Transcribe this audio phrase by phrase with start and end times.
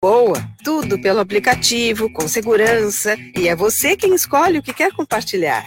[0.00, 5.66] Boa, tudo pelo aplicativo, com segurança, e é você quem escolhe o que quer compartilhar.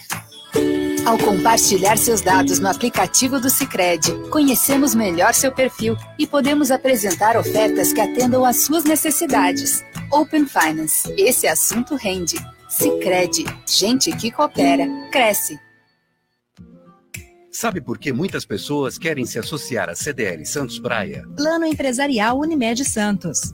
[1.05, 7.35] Ao compartilhar seus dados no aplicativo do Sicredi, conhecemos melhor seu perfil e podemos apresentar
[7.35, 9.83] ofertas que atendam às suas necessidades.
[10.09, 12.37] Open Finance, esse assunto rende.
[12.69, 15.59] Sicredi, gente que coopera, cresce.
[17.51, 21.27] Sabe por que muitas pessoas querem se associar à CDL Santos Praia?
[21.35, 23.53] Plano Empresarial Unimed Santos.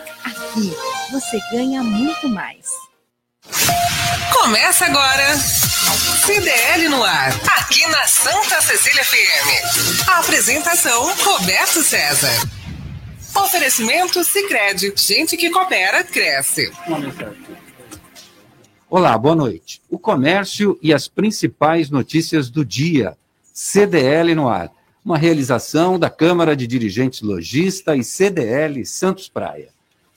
[0.23, 0.73] Aqui
[1.11, 2.67] você ganha muito mais.
[4.33, 5.37] Começa agora.
[6.25, 10.07] CDL no ar, aqui na Santa Cecília FM.
[10.07, 12.31] A apresentação Roberto César.
[13.35, 16.71] Oferecimento Sicredi, gente que coopera cresce.
[18.89, 19.81] Olá, boa noite.
[19.89, 23.17] O comércio e as principais notícias do dia.
[23.53, 24.69] CDL no ar.
[25.03, 29.69] Uma realização da Câmara de Dirigentes Logista e CDL Santos Praia.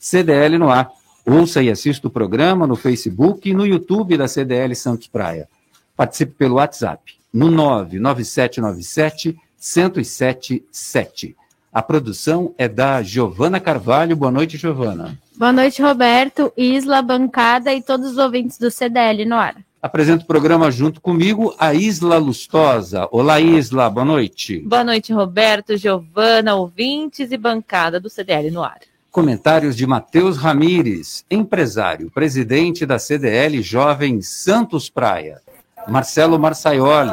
[0.04, 0.90] CDL no ar
[1.26, 5.48] Ouça e assista o programa no Facebook e no YouTube da CDL Santos Praia.
[5.96, 11.34] Participe pelo WhatsApp no 99797 1077.
[11.72, 14.14] A produção é da Giovana Carvalho.
[14.14, 15.18] Boa noite, Giovana.
[15.38, 19.56] Boa noite, Roberto, Isla, bancada e todos os ouvintes do CDL no ar.
[19.80, 23.08] Apresento o programa junto comigo, a Isla Lustosa.
[23.10, 24.58] Olá, Isla, boa noite.
[24.58, 28.80] Boa noite, Roberto, Giovana, ouvintes e bancada do CDL no ar.
[29.14, 35.40] Comentários de Matheus Ramires, empresário, presidente da CDL Jovem Santos Praia.
[35.86, 37.12] Marcelo Marçaioli,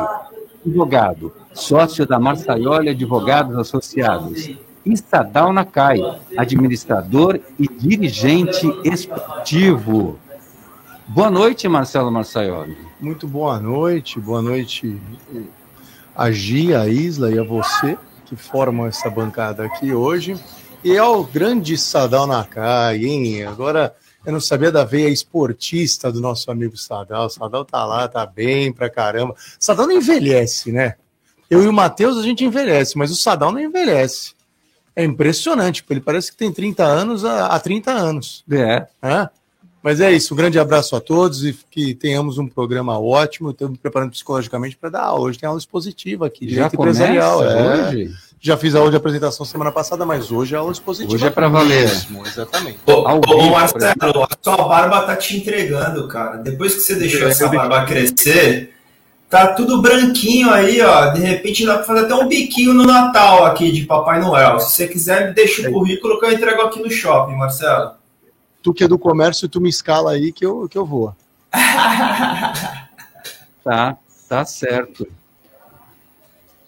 [0.66, 4.50] advogado, sócio da Marçaioli Advogados Associados.
[4.84, 6.00] E Sadal Nakai,
[6.36, 10.18] administrador e dirigente esportivo.
[11.08, 12.76] Boa noite, Marcelo Marçaioli.
[13.00, 15.00] Muito boa noite, boa noite
[16.16, 17.96] a Gia, a Isla e a você
[18.26, 20.36] que formam essa bancada aqui hoje.
[20.84, 23.44] E é o grande Sadal Nakai, hein?
[23.44, 27.30] Agora eu não sabia da veia esportista do nosso amigo Sadal.
[27.30, 29.36] Sadal tá lá, tá bem pra caramba.
[29.60, 30.96] Sadal não envelhece, né?
[31.48, 34.34] Eu e o Matheus a gente envelhece, mas o Sadal não envelhece.
[34.96, 38.44] É impressionante, ele parece que tem 30 anos há 30 anos.
[38.52, 38.88] É.
[39.04, 39.30] é.
[39.84, 43.56] Mas é isso, um grande abraço a todos e que tenhamos um programa ótimo.
[43.62, 45.26] Me preparando psicologicamente para dar aula.
[45.26, 47.44] Hoje tem aula expositiva aqui, Já empresarial.
[47.44, 47.88] É.
[47.88, 48.31] Hoje?
[48.44, 51.14] Já fiz a aula de apresentação semana passada, mas hoje é aula expositiva.
[51.14, 51.88] Hoje é para valer.
[51.88, 52.80] Mesmo, exatamente.
[52.88, 56.38] Ô, ô Marcelo, a sua barba tá te entregando, cara.
[56.38, 58.74] Depois que você deixou essa barba crescer,
[59.30, 61.12] tá tudo branquinho aí, ó.
[61.12, 64.60] De repente dá para fazer até um biquinho no Natal aqui de Papai Noel.
[64.60, 65.72] Se você quiser, deixa o é.
[65.72, 67.92] currículo que eu entrego aqui no shopping, Marcelo.
[68.64, 71.16] Tu que é do comércio, tu me escala aí que eu, que eu vou.
[73.64, 73.96] tá,
[74.28, 75.08] tá certo.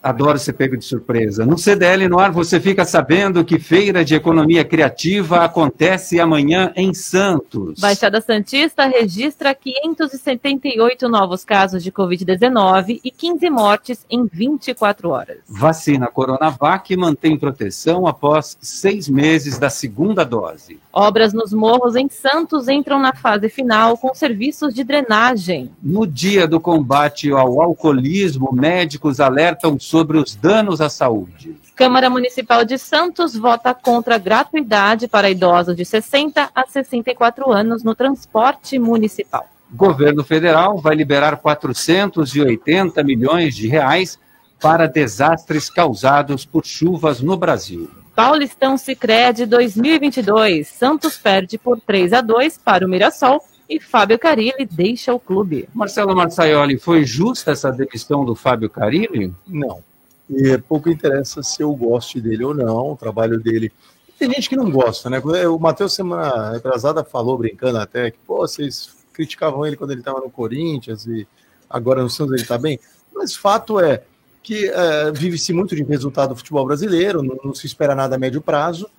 [0.03, 1.46] Adoro ser pego de surpresa.
[1.46, 6.94] No CDL no ar você fica sabendo que Feira de Economia Criativa acontece amanhã em
[6.94, 7.80] Santos.
[7.80, 15.38] Baixada Santista registra 578 novos casos de Covid-19 e 15 mortes em 24 horas.
[15.47, 20.82] Vacina Coronavac mantém proteção após seis meses da segunda dose.
[20.95, 25.71] Obras nos morros em Santos entram na fase final com serviços de drenagem.
[25.81, 31.55] No dia do combate ao alcoolismo, médicos alertam sobre os danos à saúde.
[31.75, 37.83] Câmara Municipal de Santos vota contra a gratuidade para idosos de 60 a 64 anos
[37.83, 39.47] no transporte municipal.
[39.71, 44.19] Governo federal vai liberar 480 milhões de reais
[44.61, 47.89] para desastres causados por chuvas no Brasil.
[48.16, 50.68] Paulistão Sicredi 2022.
[50.68, 55.67] Santos perde por 3 a 2 para o Mirassol e Fábio Carilli deixa o clube.
[55.73, 59.34] Marcelo Marçaioli, foi justa essa demissão do Fábio Carilli?
[59.47, 59.84] Não.
[60.29, 63.72] E pouco interessa se eu gosto dele ou não, o trabalho dele.
[64.20, 65.20] Tem gente que não gosta, né?
[65.47, 70.20] O Matheus, semana atrasada, falou, brincando até, que pô, vocês criticavam ele quando ele estava
[70.20, 71.28] no Corinthians e
[71.70, 72.79] agora no Santos ele está bem.
[73.14, 74.03] Mas fato é
[74.43, 78.19] que é, vive-se muito de resultado do futebol brasileiro, não, não se espera nada a
[78.19, 78.90] médio prazo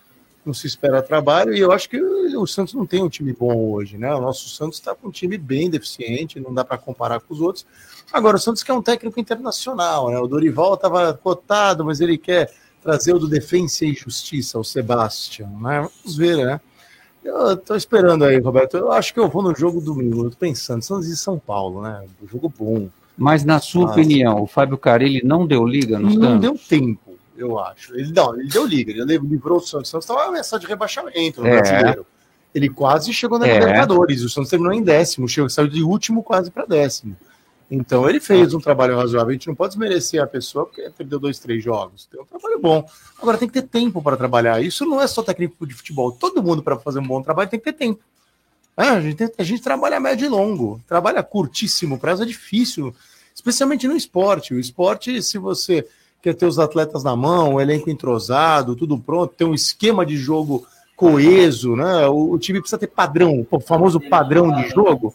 [0.44, 3.70] não se espera trabalho, e eu acho que o Santos não tem um time bom
[3.70, 4.14] hoje, né?
[4.14, 7.41] O nosso Santos está com um time bem deficiente, não dá para comparar com os
[7.41, 7.67] outros.
[8.12, 10.19] Agora, o Santos quer um técnico internacional, né?
[10.19, 12.52] O Dorival estava cotado, mas ele quer
[12.82, 15.88] trazer o do Defensa e Justiça, o Sebastião, né?
[16.02, 16.61] Vamos ver, né?
[17.25, 18.76] Eu tô esperando aí, Roberto.
[18.76, 20.26] Eu acho que eu vou no jogo domingo.
[20.26, 22.05] Eu tô pensando, Santos e São Paulo, né?
[22.23, 22.90] Um jogo bom.
[23.16, 27.16] Mas, na sua Mas- opinião, o Fábio Carilli não deu liga no Não deu tempo,
[27.37, 27.94] eu acho.
[27.94, 29.88] Ele, não, ele deu liga, ele livrou o Santos.
[29.88, 31.61] O Santos estava ameaçado de rebaixamento no É.
[31.61, 32.06] brasileiro.
[32.55, 33.58] Ele quase chegou na É.
[33.58, 34.22] Libertadores.
[34.22, 37.16] O Santos terminou em décimo, chegou, saiu de último quase para décimo.
[37.70, 39.31] Então ele fez um trabalho razoável.
[39.31, 42.06] A gente não pode desmerecer a pessoa porque perdeu dois, três jogos.
[42.06, 42.87] Tem um trabalho bom.
[43.20, 44.61] Agora tem que ter tempo para trabalhar.
[44.62, 46.12] Isso não é só técnico de futebol.
[46.12, 48.00] Todo mundo, para fazer um bom trabalho, tem que ter tempo.
[48.76, 50.81] É, a, gente, a gente trabalha médio e longo.
[50.87, 52.94] Trabalha curtíssimo prazo é difícil,
[53.35, 54.55] especialmente no esporte.
[54.55, 55.87] O esporte, se você
[56.21, 60.17] quer ter os atletas na mão, o elenco entrosado, tudo pronto, ter um esquema de
[60.17, 60.67] jogo
[60.97, 62.06] coeso, né?
[62.06, 65.15] O, o time precisa ter padrão, o famoso padrão de jogo.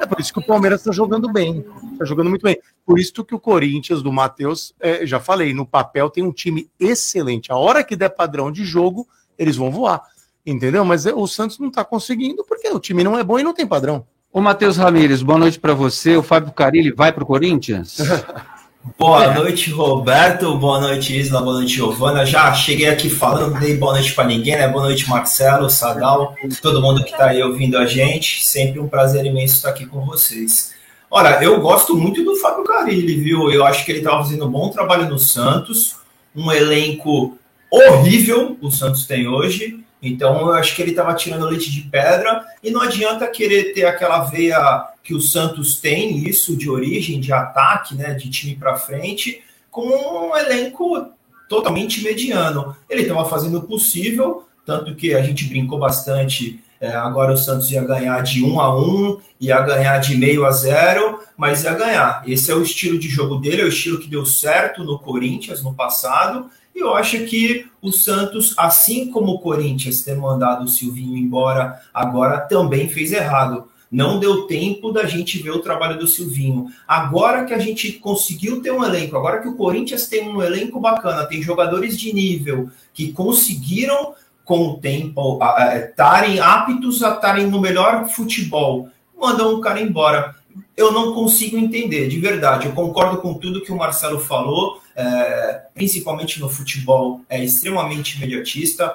[0.00, 2.58] É por isso que o Palmeiras está jogando bem, está jogando muito bem.
[2.84, 6.68] Por isso que o Corinthians do Matheus, é, já falei, no papel tem um time
[6.78, 7.52] excelente.
[7.52, 9.06] A hora que der padrão de jogo,
[9.38, 10.02] eles vão voar.
[10.44, 10.84] Entendeu?
[10.84, 13.54] Mas é, o Santos não está conseguindo porque o time não é bom e não
[13.54, 14.04] tem padrão.
[14.32, 16.16] Ô, Matheus Ramires, boa noite para você.
[16.16, 17.98] O Fábio Carilli vai para o Corinthians?
[18.98, 20.56] Boa noite, Roberto.
[20.56, 21.40] Boa noite, Isla.
[21.40, 22.26] Boa noite, Giovana.
[22.26, 24.66] Já cheguei aqui falando, não dei boa noite para ninguém, né?
[24.66, 28.44] Boa noite, Marcelo, Sadal, todo mundo que está aí ouvindo a gente.
[28.44, 30.74] Sempre um prazer imenso estar aqui com vocês.
[31.08, 33.52] Olha, eu gosto muito do Fábio Carilli, viu?
[33.52, 35.94] Eu acho que ele estava fazendo um bom trabalho no Santos,
[36.34, 37.38] um elenco
[37.70, 39.81] horrível o Santos tem hoje.
[40.02, 43.84] Então eu acho que ele estava tirando leite de pedra e não adianta querer ter
[43.84, 48.76] aquela veia que o Santos tem, isso de origem, de ataque, né, de time para
[48.76, 49.86] frente, com
[50.30, 51.08] um elenco
[51.48, 52.76] totalmente mediano.
[52.88, 56.60] Ele estava fazendo o possível, tanto que a gente brincou bastante.
[56.80, 60.50] é, agora o Santos ia ganhar de 1 a 1, ia ganhar de meio a
[60.50, 62.24] zero, mas ia ganhar.
[62.26, 65.62] Esse é o estilo de jogo dele, é o estilo que deu certo no Corinthians
[65.62, 66.50] no passado.
[66.74, 71.80] E eu acho que o Santos, assim como o Corinthians ter mandado o Silvinho embora,
[71.92, 73.68] agora também fez errado.
[73.90, 76.68] Não deu tempo da gente ver o trabalho do Silvinho.
[76.88, 80.80] Agora que a gente conseguiu ter um elenco, agora que o Corinthians tem um elenco
[80.80, 84.14] bacana, tem jogadores de nível que conseguiram,
[84.44, 85.38] com o tempo,
[85.76, 90.34] estarem aptos a estarem no melhor futebol, mandam o cara embora.
[90.76, 92.66] Eu não consigo entender, de verdade.
[92.66, 98.94] Eu concordo com tudo que o Marcelo falou, é, principalmente no futebol, é extremamente imediatista.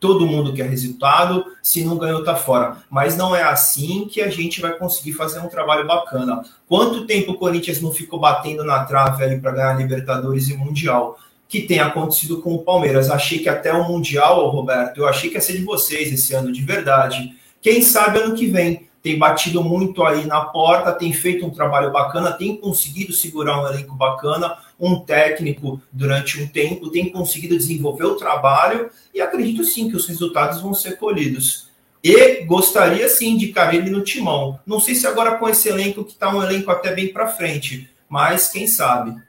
[0.00, 2.76] Todo mundo quer resultado, se não ganhou, tá fora.
[2.88, 6.44] Mas não é assim que a gente vai conseguir fazer um trabalho bacana.
[6.68, 11.18] Quanto tempo o Corinthians não ficou batendo na trave ali para ganhar Libertadores e Mundial?
[11.48, 13.10] Que tem acontecido com o Palmeiras.
[13.10, 16.52] Achei que até o Mundial, Roberto, eu achei que ia ser de vocês esse ano,
[16.52, 17.36] de verdade.
[17.60, 21.90] Quem sabe ano que vem tem batido muito aí na porta, tem feito um trabalho
[21.90, 28.04] bacana, tem conseguido segurar um elenco bacana, um técnico durante um tempo, tem conseguido desenvolver
[28.04, 31.68] o trabalho e acredito sim que os resultados vão ser colhidos.
[32.02, 34.60] E gostaria sim de Carilli no timão.
[34.64, 37.90] Não sei se agora com esse elenco que está um elenco até bem para frente,
[38.08, 39.20] mas quem sabe.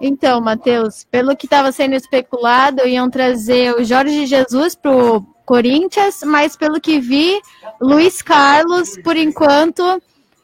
[0.00, 6.56] Então, Matheus, pelo que estava sendo especulado, iam trazer o Jorge Jesus pro Corinthians, mas
[6.56, 7.40] pelo que vi,
[7.80, 10.00] Luiz Carlos, por enquanto,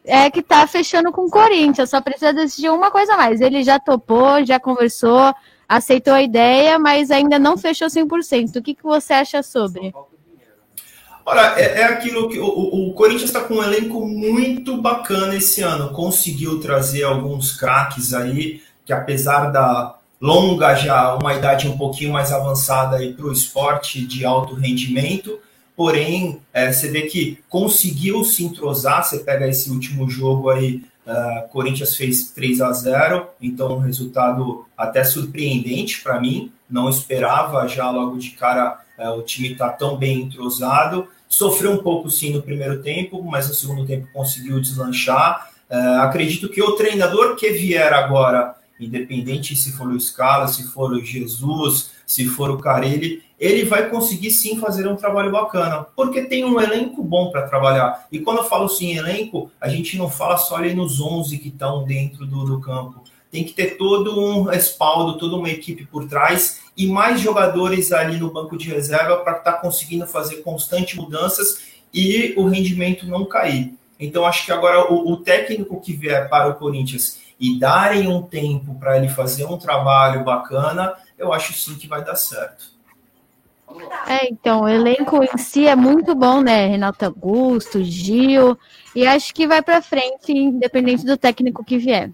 [0.07, 1.91] é que tá fechando com o Corinthians.
[1.91, 3.41] Só precisa decidir uma coisa a mais.
[3.41, 5.35] Ele já topou, já conversou,
[5.69, 8.57] aceitou a ideia, mas ainda não fechou 100%.
[8.57, 9.93] O que, que você acha sobre?
[11.25, 15.61] Olha, é, é aquilo que o, o Corinthians está com um elenco muito bacana esse
[15.61, 15.93] ano.
[15.93, 22.33] Conseguiu trazer alguns craques aí, que apesar da longa já, uma idade um pouquinho mais
[22.33, 25.39] avançada para o esporte de alto rendimento,
[25.77, 29.05] porém é, você vê que conseguiu se entrosar.
[29.05, 34.67] Você pega esse último jogo aí, uh, Corinthians fez 3 a 0 então um resultado
[34.77, 36.51] até surpreendente para mim.
[36.69, 41.07] Não esperava já logo de cara uh, o time estar tá tão bem entrosado.
[41.29, 45.51] Sofreu um pouco sim no primeiro tempo, mas no segundo tempo conseguiu deslanchar.
[45.71, 50.93] Uh, acredito que o treinador que vier agora independente se for o Scala, se for
[50.93, 56.23] o Jesus, se for o Carelli, ele vai conseguir sim fazer um trabalho bacana, porque
[56.23, 58.07] tem um elenco bom para trabalhar.
[58.11, 61.49] E quando eu falo sim elenco, a gente não fala só ali nos 11 que
[61.49, 63.03] estão dentro do, do campo.
[63.31, 68.17] Tem que ter todo um respaldo, toda uma equipe por trás e mais jogadores ali
[68.19, 71.59] no banco de reserva para estar tá conseguindo fazer constantes mudanças
[71.93, 73.75] e o rendimento não cair.
[73.99, 78.23] Então, acho que agora o, o técnico que vier para o Corinthians e darem um
[78.23, 82.77] tempo para ele fazer um trabalho bacana, eu acho sim que vai dar certo.
[84.07, 86.67] É, então, o elenco em si é muito bom, né?
[86.67, 88.57] Renato Augusto, Gil,
[88.95, 92.11] e acho que vai para frente, independente do técnico que vier.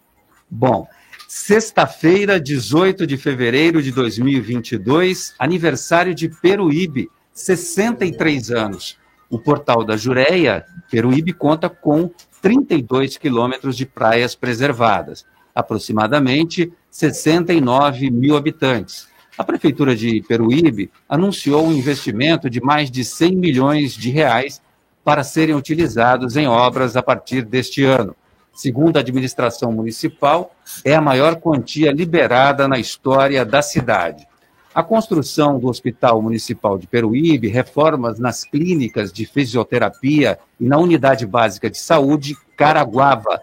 [0.50, 0.86] Bom,
[1.28, 7.10] sexta-feira, 18 de fevereiro de 2022, aniversário de Peruíbe.
[7.34, 8.98] 63 anos.
[9.30, 12.10] O portal da Jureia, Peruíbe, conta com
[12.42, 19.08] 32 quilômetros de praias preservadas, aproximadamente 69 mil habitantes.
[19.38, 24.60] A Prefeitura de Peruíbe anunciou um investimento de mais de 100 milhões de reais
[25.02, 28.14] para serem utilizados em obras a partir deste ano.
[28.52, 34.28] Segundo a administração municipal, é a maior quantia liberada na história da cidade.
[34.74, 41.26] A construção do Hospital Municipal de Peruíbe, reformas nas clínicas de fisioterapia e na Unidade
[41.26, 43.40] Básica de Saúde, Caraguava,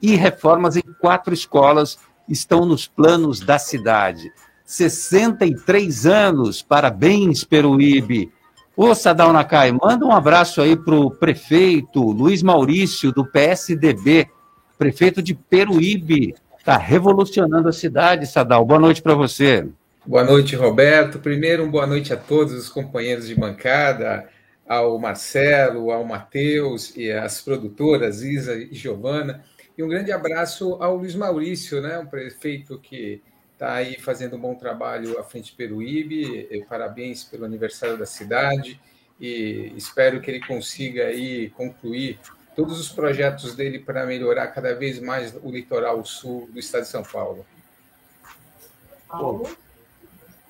[0.00, 4.32] e reformas em quatro escolas estão nos planos da cidade.
[4.64, 8.32] 63 anos, parabéns, Peruíbe.
[8.76, 14.28] Ô, Sadal Nakai, manda um abraço aí para o prefeito Luiz Maurício, do PSDB,
[14.76, 16.34] prefeito de Peruíbe.
[16.58, 18.64] Está revolucionando a cidade, Sadal.
[18.64, 19.66] Boa noite para você.
[20.04, 21.18] Boa noite, Roberto.
[21.20, 24.28] Primeiro, uma boa noite a todos os companheiros de bancada,
[24.68, 29.42] ao Marcelo, ao Matheus e às produtoras Isa e Giovana.
[29.76, 34.40] E um grande abraço ao Luiz Maurício, né, um prefeito que está aí fazendo um
[34.40, 36.64] bom trabalho à frente de Peruíbe.
[36.68, 38.80] Parabéns pelo aniversário da cidade
[39.20, 42.18] e espero que ele consiga aí concluir
[42.54, 46.88] todos os projetos dele para melhorar cada vez mais o litoral sul do estado de
[46.88, 47.44] São Paulo.
[49.08, 49.56] Paulo?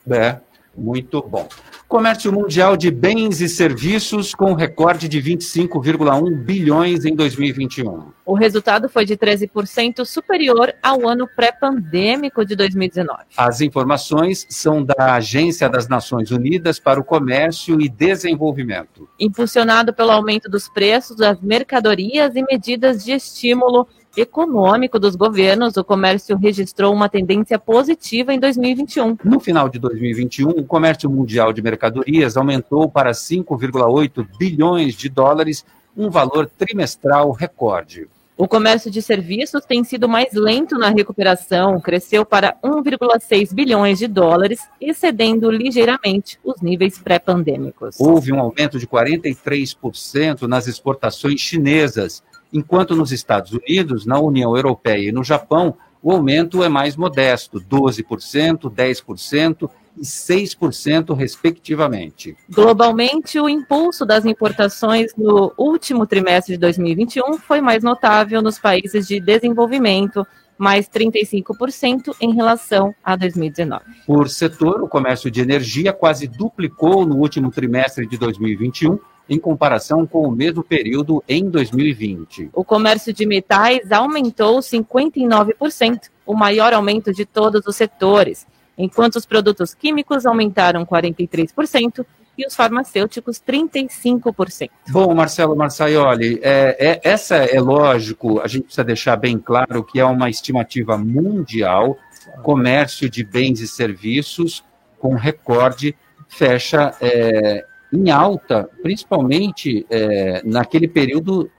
[0.08, 0.40] É,
[0.76, 1.48] muito bom.
[1.88, 8.16] Comércio mundial de bens e serviços com recorde de 25,1 bilhões em 2021.
[8.24, 13.20] O resultado foi de 13% superior ao ano pré-pandêmico de 2019.
[13.36, 19.08] As informações são da Agência das Nações Unidas para o Comércio e Desenvolvimento.
[19.20, 25.84] Impulsionado pelo aumento dos preços das mercadorias e medidas de estímulo econômico dos governos, o
[25.84, 29.18] comércio registrou uma tendência positiva em 2021.
[29.24, 35.64] No final de 2021, o comércio mundial de mercadorias aumentou para 5,8 bilhões de dólares,
[35.96, 38.08] um valor trimestral recorde.
[38.38, 44.06] O comércio de serviços tem sido mais lento na recuperação, cresceu para 1,6 bilhões de
[44.06, 47.98] dólares, excedendo ligeiramente os níveis pré-pandêmicos.
[47.98, 52.22] Houve um aumento de 43% nas exportações chinesas,
[52.52, 57.60] enquanto nos Estados Unidos, na União Europeia e no Japão, o aumento é mais modesto,
[57.60, 62.36] 12%, 10% e 6%, respectivamente.
[62.48, 69.08] Globalmente, o impulso das importações no último trimestre de 2021 foi mais notável nos países
[69.08, 70.26] de desenvolvimento,
[70.58, 73.84] mais 35% em relação a 2019.
[74.06, 80.06] Por setor, o comércio de energia quase duplicou no último trimestre de 2021 em comparação
[80.06, 82.50] com o mesmo período em 2020.
[82.52, 88.46] O comércio de metais aumentou 59%, o maior aumento de todos os setores,
[88.78, 92.04] enquanto os produtos químicos aumentaram 43%
[92.38, 94.70] e os farmacêuticos 35%.
[94.90, 99.98] Bom, Marcelo Marçaioli, é, é, essa é lógico, a gente precisa deixar bem claro que
[99.98, 101.96] é uma estimativa mundial,
[102.42, 104.62] comércio de bens e serviços
[104.98, 105.96] com recorde
[106.28, 111.50] fecha é, em alta, principalmente é, naquele período,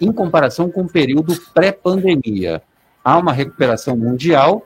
[0.00, 2.62] em comparação com o período pré-pandemia.
[3.04, 4.64] Há uma recuperação mundial,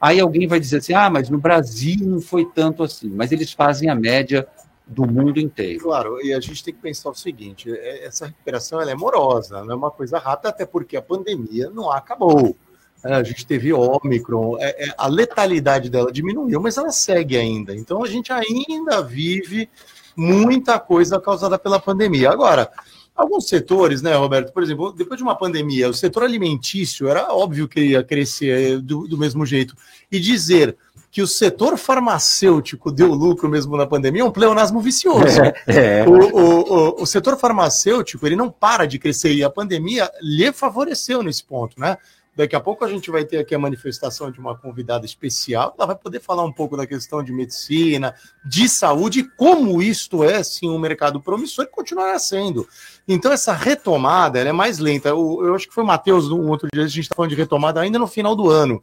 [0.00, 3.52] aí alguém vai dizer assim: ah, mas no Brasil não foi tanto assim, mas eles
[3.52, 4.46] fazem a média
[4.86, 5.80] do mundo inteiro.
[5.80, 9.64] Claro, e a gente tem que pensar o seguinte: é, essa recuperação ela é morosa,
[9.64, 12.56] não é uma coisa rápida, até porque a pandemia não acabou.
[13.04, 17.74] É, a gente teve Ômicron, é, a letalidade dela diminuiu, mas ela segue ainda.
[17.74, 19.68] Então a gente ainda vive
[20.16, 22.30] muita coisa causada pela pandemia.
[22.30, 22.70] Agora,
[23.14, 24.52] alguns setores, né, Roberto?
[24.52, 29.06] Por exemplo, depois de uma pandemia, o setor alimentício era óbvio que ia crescer do,
[29.06, 29.76] do mesmo jeito.
[30.10, 30.76] E dizer
[31.10, 35.40] que o setor farmacêutico deu lucro mesmo na pandemia é um pleonasmo vicioso.
[35.66, 36.04] É, é.
[36.06, 40.52] O, o, o, o, setor farmacêutico ele não para de crescer e a pandemia lhe
[40.52, 41.96] favoreceu nesse ponto, né?
[42.36, 45.74] Daqui a pouco a gente vai ter aqui a manifestação de uma convidada especial.
[45.78, 48.14] Ela vai poder falar um pouco da questão de medicina,
[48.44, 52.68] de saúde, como isto é, sim, um mercado promissor e continuará sendo.
[53.08, 55.08] Então, essa retomada é mais lenta.
[55.08, 57.36] Eu, eu, acho que foi o Matheus, um outro dia, a gente está falando de
[57.36, 58.82] retomada ainda no final do ano.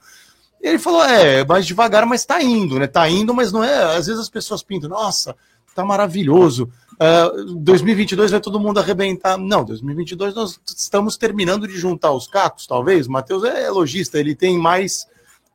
[0.60, 2.86] Ele falou: é, mais devagar, mas está indo, né?
[2.86, 3.95] Está indo, mas não é.
[3.95, 5.36] Às vezes as pessoas pintam, nossa,
[5.75, 6.72] tá maravilhoso.
[6.94, 9.38] Uh, ah, 2022 vai todo mundo arrebentar.
[9.38, 13.08] Não, 2022 nós estamos terminando de juntar os cacos, talvez.
[13.08, 15.08] Matheus é lojista, ele tem mais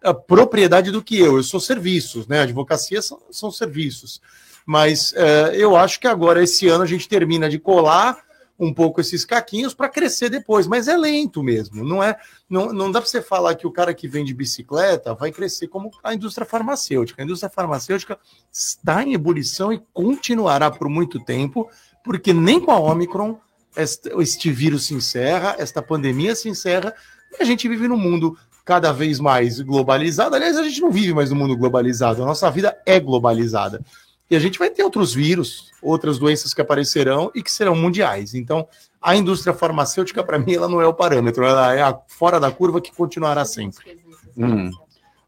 [0.05, 1.37] uh, propriedade do que eu.
[1.37, 2.41] Eu sou serviços, né?
[2.41, 4.21] Advocacia são, são serviços.
[4.67, 8.28] Mas uh, eu acho que agora, esse ano, a gente termina de colar
[8.59, 11.85] um pouco esses caquinhos para crescer depois, mas é lento mesmo.
[11.85, 12.19] Não é,
[12.51, 15.91] não, não dá para você falar que o cara que vende bicicleta vai crescer como
[16.03, 17.23] a indústria farmacêutica.
[17.23, 18.19] A indústria farmacêutica
[18.53, 21.71] está em ebulição e continuará por muito tempo,
[22.03, 23.39] porque nem com a Omicron
[23.77, 26.93] este, vírus se encerra, esta pandemia se encerra,
[27.31, 30.35] e a gente vive num mundo cada vez mais globalizado.
[30.35, 33.85] Aliás, a gente não vive mais no mundo globalizado, a nossa vida é globalizada.
[34.31, 38.35] E a gente vai ter outros vírus, outras doenças que aparecerão e que serão mundiais.
[38.35, 38.69] Então,
[39.01, 42.51] a indústria farmacêutica, para mim, ela não é o parâmetro, ela é a fora da
[42.51, 43.99] curva que continuará sempre.
[44.37, 44.71] Hum.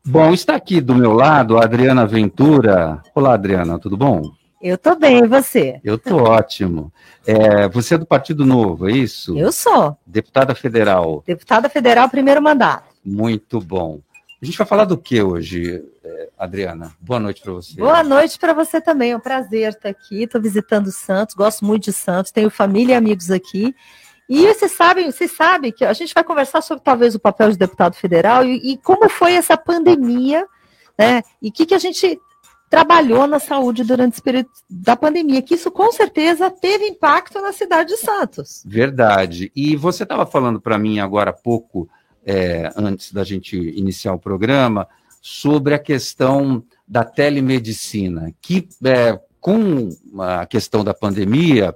[0.05, 3.03] Bom, está aqui do meu lado a Adriana Ventura.
[3.15, 4.23] Olá, Adriana, tudo bom?
[4.61, 5.81] Eu tô bem, e você?
[5.83, 6.93] Eu tô ótimo.
[7.27, 9.39] É, você é do Partido Novo, é isso?
[9.39, 9.97] Eu sou.
[10.07, 11.23] Deputada federal.
[11.27, 12.85] Deputada federal, primeiro mandato.
[13.05, 14.01] Muito bom.
[14.43, 16.93] A gente vai falar do que hoje, é, Adriana?
[16.99, 17.75] Boa noite para você.
[17.77, 19.11] Boa noite para você também.
[19.11, 20.23] É um prazer estar aqui.
[20.23, 23.75] Estou visitando Santos, gosto muito de Santos, tenho família e amigos aqui.
[24.27, 27.59] E vocês sabem, vocês sabem que a gente vai conversar sobre talvez o papel de
[27.59, 30.47] deputado federal e, e como foi essa pandemia,
[30.99, 31.23] né?
[31.43, 32.19] E o que, que a gente
[32.71, 37.53] trabalhou na saúde durante esse período da pandemia, que isso com certeza teve impacto na
[37.53, 38.63] cidade de Santos.
[38.65, 39.51] Verdade.
[39.55, 41.91] E você estava falando para mim agora há pouco
[42.25, 44.87] é, antes da gente iniciar o programa,
[45.21, 51.75] sobre a questão da telemedicina, que é, com a questão da pandemia,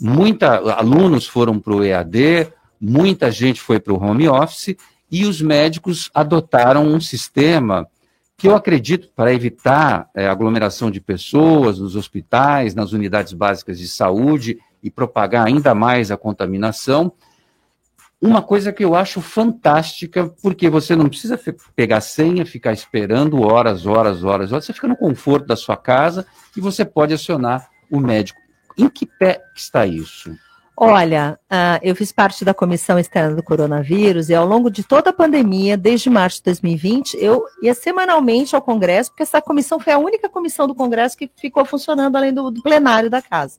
[0.00, 4.76] muita, alunos foram para o EAD, muita gente foi para o home office,
[5.10, 7.88] e os médicos adotaram um sistema
[8.38, 13.88] que eu acredito, para evitar é, aglomeração de pessoas nos hospitais, nas unidades básicas de
[13.88, 17.12] saúde e propagar ainda mais a contaminação,
[18.20, 21.40] uma coisa que eu acho fantástica, porque você não precisa
[21.76, 24.64] pegar senha, ficar esperando horas, horas, horas, horas.
[24.64, 28.40] Você fica no conforto da sua casa e você pode acionar o médico.
[28.76, 30.34] Em que pé está isso?
[30.80, 35.10] Olha, uh, eu fiz parte da comissão externa do coronavírus e ao longo de toda
[35.10, 39.92] a pandemia, desde março de 2020, eu ia semanalmente ao Congresso, porque essa comissão foi
[39.92, 43.58] a única comissão do Congresso que ficou funcionando além do, do plenário da casa.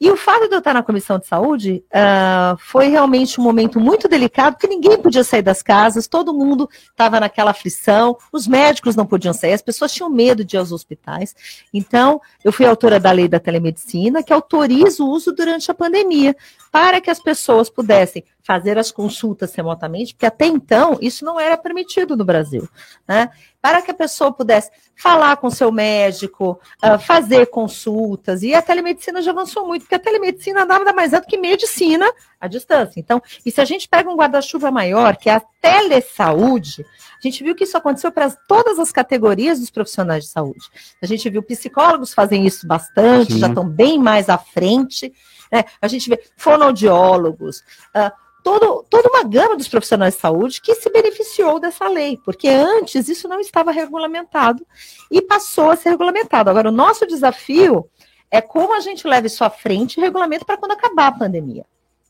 [0.00, 3.78] E o fato de eu estar na comissão de saúde uh, foi realmente um momento
[3.78, 8.96] muito delicado, porque ninguém podia sair das casas, todo mundo estava naquela aflição, os médicos
[8.96, 11.36] não podiam sair, as pessoas tinham medo de ir aos hospitais.
[11.74, 16.34] Então, eu fui autora da lei da telemedicina, que autoriza o uso durante a pandemia,
[16.72, 21.56] para que as pessoas pudessem fazer as consultas remotamente, porque até então isso não era
[21.56, 22.68] permitido no Brasil.
[23.06, 23.30] Né?
[23.62, 29.22] Para que a pessoa pudesse falar com seu médico, uh, fazer consultas, e a telemedicina
[29.22, 32.98] já avançou muito, porque a telemedicina nada mais é do que medicina à distância.
[32.98, 36.84] Então, e se a gente pega um guarda-chuva maior, que é a telesaúde,
[37.22, 40.66] a gente viu que isso aconteceu para todas as categorias dos profissionais de saúde.
[41.00, 43.38] A gente viu psicólogos fazem isso bastante, Sim.
[43.38, 45.12] já estão bem mais à frente.
[45.52, 45.64] Né?
[45.80, 47.58] A gente vê fonoaudiólogos,
[47.94, 48.10] uh,
[48.42, 53.08] todo, toda uma gama dos profissionais de saúde que se beneficiou dessa lei, porque antes
[53.08, 54.66] isso não estava regulamentado
[55.10, 56.50] e passou a ser regulamentado.
[56.50, 57.88] Agora, o nosso desafio
[58.30, 61.64] é como a gente leva isso à frente e regulamento para quando acabar a pandemia.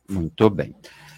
[0.09, 0.75] Muito bem.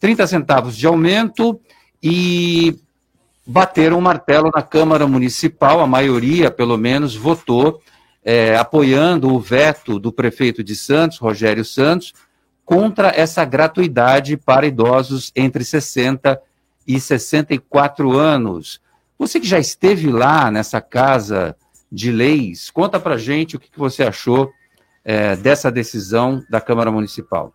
[0.00, 1.60] 30 centavos de aumento
[2.02, 2.76] e
[3.46, 7.80] bateram o martelo na Câmara Municipal, a maioria, pelo menos, votou
[8.24, 12.12] é, apoiando o veto do prefeito de Santos, Rogério Santos,
[12.64, 16.40] contra essa gratuidade para idosos entre 60
[16.86, 18.80] e 64 anos.
[19.18, 21.56] Você que já esteve lá nessa casa
[21.90, 22.70] de leis.
[22.70, 24.50] Conta para gente o que, que você achou
[25.04, 27.52] é, dessa decisão da Câmara Municipal.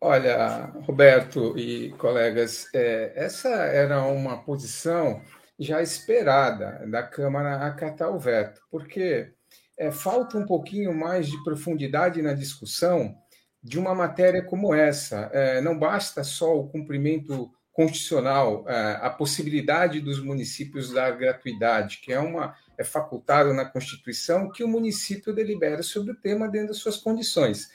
[0.00, 5.20] Olha, Roberto e colegas, é, essa era uma posição
[5.58, 9.32] já esperada da Câmara acatar o veto, porque
[9.78, 13.14] é, falta um pouquinho mais de profundidade na discussão
[13.62, 15.30] de uma matéria como essa.
[15.32, 22.12] É, não basta só o cumprimento constitucional, é, a possibilidade dos municípios dar gratuidade, que
[22.12, 26.78] é uma é facultado na Constituição que o município delibera sobre o tema dentro das
[26.78, 27.70] suas condições.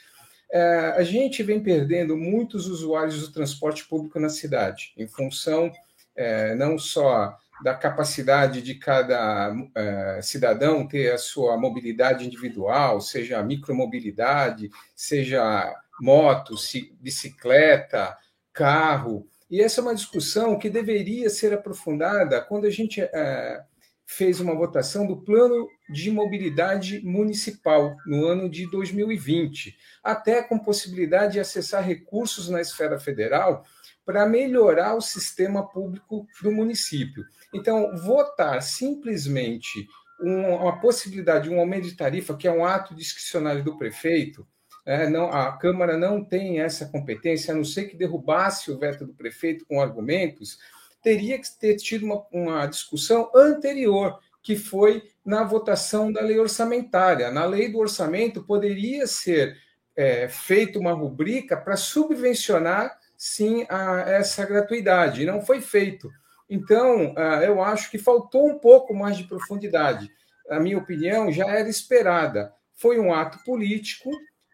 [0.52, 5.72] é, a gente vem perdendo muitos usuários do transporte público na cidade, em função
[6.16, 13.42] é, não só da capacidade de cada é, cidadão ter a sua mobilidade individual, seja
[13.42, 16.56] micromobilidade, seja moto,
[17.00, 18.16] bicicleta,
[18.54, 19.28] carro.
[19.50, 23.64] E essa é uma discussão que deveria ser aprofundada quando a gente é,
[24.06, 31.34] fez uma votação do Plano de Mobilidade Municipal no ano de 2020, até com possibilidade
[31.34, 33.64] de acessar recursos na esfera federal
[34.06, 37.26] para melhorar o sistema público do município.
[37.54, 39.86] Então, votar simplesmente
[40.20, 44.48] uma possibilidade de um aumento de tarifa, que é um ato discricionário do prefeito,
[44.88, 49.06] é, não, a Câmara não tem essa competência, a não ser que derrubasse o veto
[49.06, 50.58] do prefeito com argumentos,
[51.04, 57.30] teria que ter tido uma, uma discussão anterior, que foi na votação da lei orçamentária.
[57.30, 59.58] Na lei do orçamento poderia ser
[59.94, 66.10] é, feita uma rubrica para subvencionar, sim, a, essa gratuidade, não foi feito.
[66.50, 70.10] Então, uh, eu acho que faltou um pouco mais de profundidade.
[70.50, 72.54] A minha opinião já era esperada.
[72.74, 74.10] Foi um ato político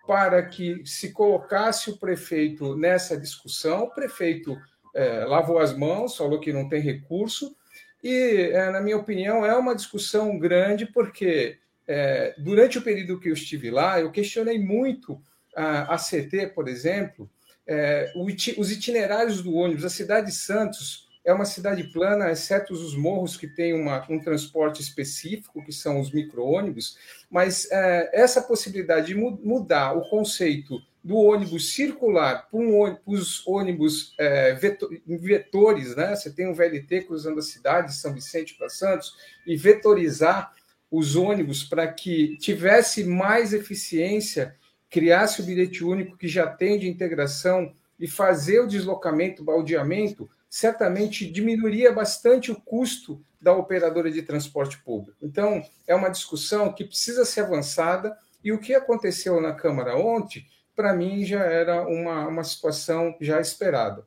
[0.06, 3.84] para que se colocasse o prefeito nessa discussão.
[3.84, 4.58] O prefeito
[4.94, 7.56] é, lavou as mãos, falou que não tem recurso,
[8.04, 13.30] e, é, na minha opinião, é uma discussão grande, porque é, durante o período que
[13.30, 15.22] eu estive lá, eu questionei muito
[15.56, 17.30] a, a CT, por exemplo,
[17.66, 18.12] é,
[18.58, 19.86] os itinerários do ônibus.
[19.86, 24.20] A cidade de Santos é uma cidade plana, exceto os morros que têm uma, um
[24.20, 26.98] transporte específico, que são os micro-ônibus,
[27.30, 34.14] mas é, essa possibilidade de mudar o conceito do ônibus circular para um os ônibus
[34.18, 36.16] é, vetor, vetores, né?
[36.16, 39.14] Você tem um VLT cruzando a cidade de São Vicente para Santos
[39.46, 40.54] e vetorizar
[40.90, 44.56] os ônibus para que tivesse mais eficiência,
[44.90, 50.30] criasse o bilhete único que já tem de integração e fazer o deslocamento, o baldeamento,
[50.54, 55.18] certamente diminuiria bastante o custo da operadora de transporte público.
[55.20, 60.46] Então, é uma discussão que precisa ser avançada e o que aconteceu na Câmara ontem
[60.76, 64.06] para mim já era uma, uma situação já esperada.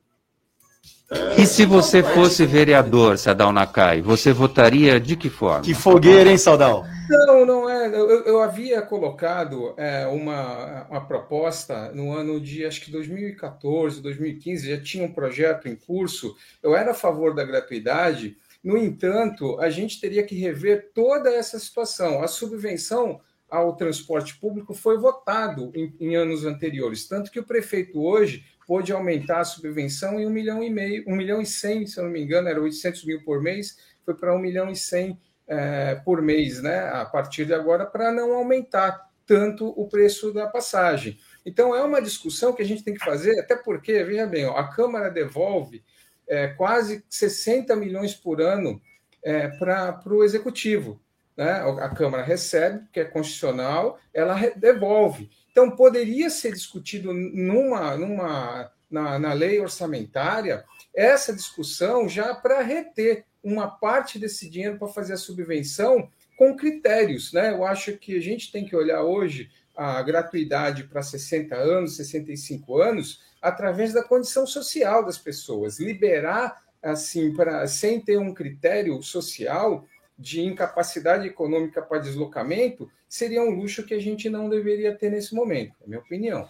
[1.39, 5.63] E se você fosse vereador, Sadal Nakai, você votaria de que forma?
[5.63, 6.85] Que fogueira, hein, Sadal?
[7.09, 7.87] Não, não é.
[7.87, 14.69] Eu, eu havia colocado é, uma, uma proposta no ano de, acho que 2014, 2015,
[14.69, 16.37] já tinha um projeto em curso.
[16.63, 18.37] Eu era a favor da gratuidade.
[18.63, 22.23] No entanto, a gente teria que rever toda essa situação.
[22.23, 28.03] A subvenção ao transporte público foi votado em, em, anos anteriores, tanto que o prefeito
[28.03, 31.99] hoje pôde aumentar a subvenção em um milhão e meio, um milhão e cem, se
[31.99, 35.19] eu não me engano, era 800 mil por mês, foi para um milhão e cem
[35.47, 36.89] é, por mês, né?
[36.89, 41.19] A partir de agora, para não aumentar tanto o preço da passagem.
[41.45, 44.57] Então é uma discussão que a gente tem que fazer, até porque, veja bem, ó,
[44.57, 45.85] a Câmara devolve
[46.29, 48.81] é, quase 60 milhões por ano
[49.23, 51.01] é, para o executivo
[51.37, 51.63] né?
[51.81, 55.31] a Câmara recebe, que é constitucional, ela devolve.
[55.57, 60.63] Então, poderia ser discutido numa, numa, na, na lei orçamentária
[60.95, 67.33] essa discussão já para reter uma parte desse dinheiro para fazer a subvenção com critérios.
[67.33, 67.53] Né?
[67.53, 72.79] Eu acho que a gente tem que olhar hoje a gratuidade para 60 anos, 65
[72.79, 79.87] anos, através da condição social das pessoas, liberar assim para sem ter um critério social
[80.19, 85.35] de incapacidade econômica para deslocamento seria um luxo que a gente não deveria ter nesse
[85.35, 86.47] momento, é minha opinião.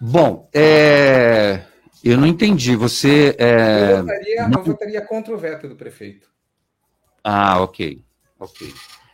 [0.00, 1.62] Bom, é...
[2.02, 2.74] eu não entendi.
[2.76, 3.34] Você.
[3.38, 3.92] É...
[3.92, 6.28] Eu, votaria, eu votaria contra o veto do prefeito.
[7.22, 8.02] Ah, ok.
[8.38, 8.72] Ok.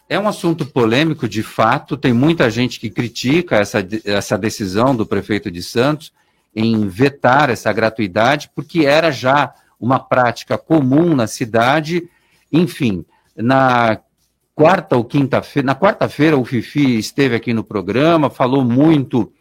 [0.09, 1.97] É um assunto polêmico, de fato.
[1.97, 6.13] Tem muita gente que critica essa, essa decisão do prefeito de Santos
[6.55, 12.09] em vetar essa gratuidade, porque era já uma prática comum na cidade.
[12.53, 13.07] Enfim,
[13.37, 14.01] na
[14.63, 19.33] quarta ou quinta-feira, na quarta-feira o Fifi esteve aqui no programa, falou muito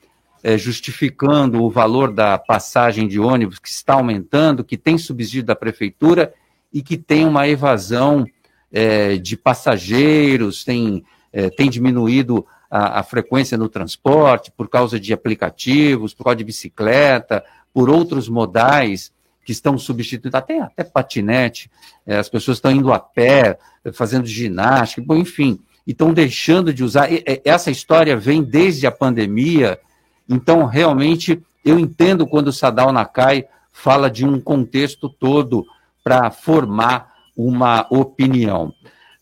[0.43, 5.55] é, justificando o valor da passagem de ônibus que está aumentando, que tem subsídio da
[5.55, 6.34] prefeitura
[6.73, 8.25] e que tem uma evasão
[8.71, 15.13] é, de passageiros, tem, é, tem diminuído a, a, frequência no transporte por causa de
[15.13, 19.12] aplicativos, por causa de bicicleta, por outros modais
[19.45, 21.69] que estão substituindo, até, até patinete,
[22.07, 23.60] as pessoas estão indo a pé,
[23.93, 27.09] fazendo ginástica, bom, enfim, e estão deixando de usar.
[27.43, 29.79] Essa história vem desde a pandemia,
[30.29, 35.65] então realmente eu entendo quando o Sadal Nakai fala de um contexto todo
[36.03, 38.73] para formar uma opinião.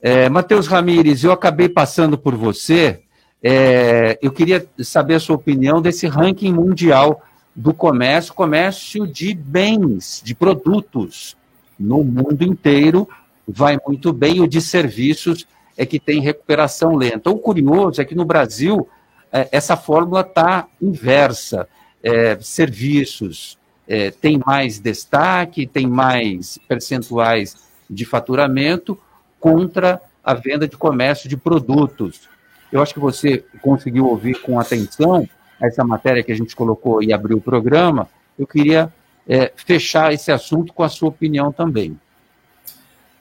[0.01, 3.01] É, Matheus Ramires, eu acabei passando por você
[3.41, 7.21] É, eu queria saber a sua opinião desse ranking mundial
[7.55, 11.37] do comércio, comércio de bens, de produtos
[11.79, 13.07] no mundo inteiro
[13.51, 17.29] vai muito bem, o de serviços é que tem recuperação lenta.
[17.29, 18.87] O curioso é que no Brasil
[19.31, 21.67] é, essa fórmula está inversa.
[22.01, 23.57] É, serviços
[23.87, 27.57] é, tem mais destaque, tem mais percentuais
[27.89, 28.97] de faturamento
[29.39, 32.29] contra a venda de comércio de produtos.
[32.71, 35.27] Eu acho que você conseguiu ouvir com atenção
[35.59, 38.07] essa matéria que a gente colocou e abriu o programa.
[38.37, 38.93] Eu queria
[39.27, 41.99] é, fechar esse assunto com a sua opinião também.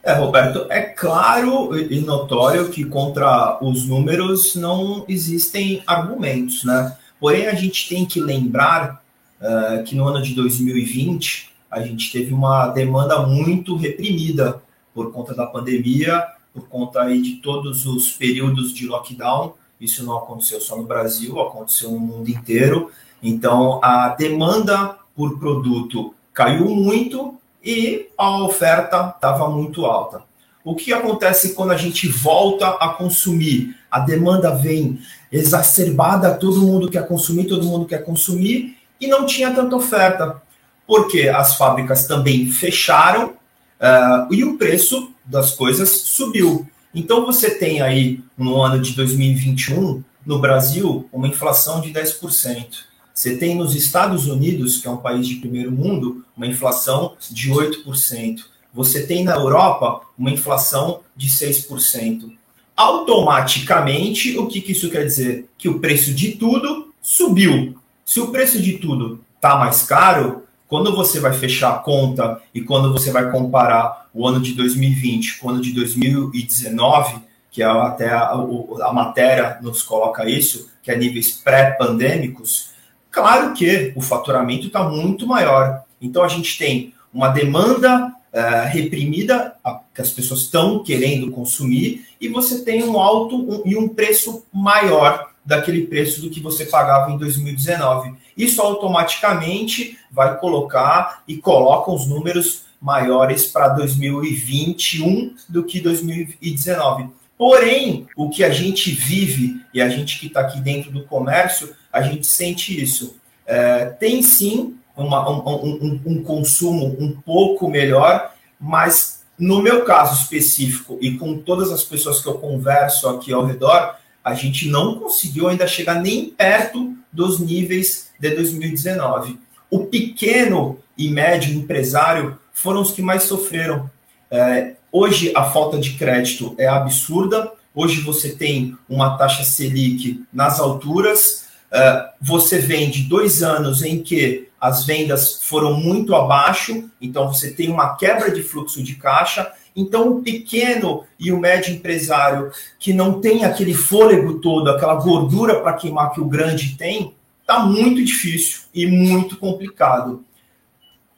[0.03, 6.97] É, Roberto, é claro e notório que contra os números não existem argumentos, né?
[7.21, 9.03] Porém, a gente tem que lembrar
[9.41, 14.63] uh, que no ano de 2020 a gente teve uma demanda muito reprimida
[14.95, 19.55] por conta da pandemia, por conta aí de todos os períodos de lockdown.
[19.81, 22.91] Isso não aconteceu só no Brasil, aconteceu no mundo inteiro.
[23.23, 30.23] Então, a demanda por produto caiu muito e a oferta estava muito alta.
[30.65, 33.75] O que acontece quando a gente volta a consumir?
[33.91, 34.99] A demanda vem
[35.33, 40.43] exacerbada, todo mundo quer consumir, todo mundo quer consumir, e não tinha tanta oferta,
[40.87, 46.67] porque as fábricas também fecharam uh, e o preço das coisas subiu.
[46.95, 52.88] Então você tem aí, no ano de 2021, no Brasil, uma inflação de 10%.
[53.19, 57.51] Você tem nos Estados Unidos, que é um país de primeiro mundo, uma inflação de
[57.51, 58.45] 8%.
[58.73, 62.31] Você tem na Europa uma inflação de 6%.
[62.77, 65.49] Automaticamente, o que, que isso quer dizer?
[65.59, 67.77] Que o preço de tudo subiu.
[68.05, 72.61] Se o preço de tudo está mais caro, quando você vai fechar a conta e
[72.61, 77.17] quando você vai comparar o ano de 2020 com o ano de 2019,
[77.51, 82.78] que é até a, a matéria nos coloca isso, que é níveis pré-pandêmicos,
[83.19, 85.83] Claro que o faturamento está muito maior.
[86.01, 89.57] Então a gente tem uma demanda uh, reprimida,
[89.93, 94.45] que as pessoas estão querendo consumir, e você tem um alto um, e um preço
[94.53, 98.15] maior daquele preço do que você pagava em 2019.
[98.37, 107.09] Isso automaticamente vai colocar e coloca os números maiores para 2021 do que 2019.
[107.37, 111.75] Porém, o que a gente vive e a gente que está aqui dentro do comércio,
[111.99, 113.17] a gente sente isso.
[113.47, 120.21] É, tem sim uma, um, um, um, consumo um pouco melhor, mas no meu caso
[120.23, 124.99] específico e com todas as pessoas que eu converso aqui ao redor, a gente não
[124.99, 129.39] conseguiu ainda chegar nem perto dos níveis de 2019.
[129.71, 133.89] O pequeno e médio empresário foram os que mais sofreram.
[134.31, 137.53] É, hoje a falta de crédito é absurda.
[137.75, 141.48] Hoje você tem uma taxa Selic nas alturas.
[141.73, 147.51] Uh, você vem de dois anos em que as vendas foram muito abaixo, então você
[147.51, 149.53] tem uma quebra de fluxo de caixa.
[149.77, 155.61] Então, o pequeno e o médio empresário que não tem aquele fôlego todo, aquela gordura
[155.61, 160.25] para queimar que o grande tem, está muito difícil e muito complicado.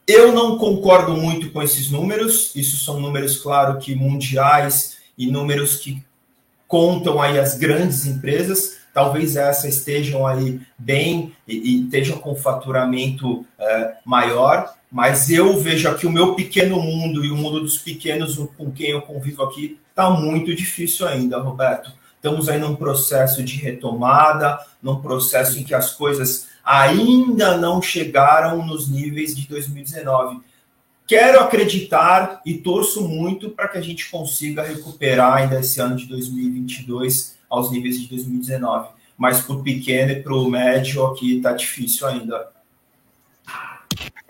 [0.07, 5.77] Eu não concordo muito com esses números, isso são números, claro, que mundiais e números
[5.77, 6.03] que
[6.67, 13.45] contam aí as grandes empresas, talvez essas estejam aí bem e, e estejam com faturamento
[13.59, 18.37] é, maior, mas eu vejo aqui o meu pequeno mundo e o mundo dos pequenos
[18.57, 21.93] com quem eu convivo aqui está muito difícil ainda, Roberto.
[22.17, 28.67] Estamos aí num processo de retomada, num processo em que as coisas ainda não chegaram
[28.67, 30.41] nos níveis de 2019.
[31.07, 36.07] Quero acreditar e torço muito para que a gente consiga recuperar ainda esse ano de
[36.07, 38.89] 2022 aos níveis de 2019.
[39.19, 42.49] Mas para o pequeno e para o médio aqui está difícil ainda.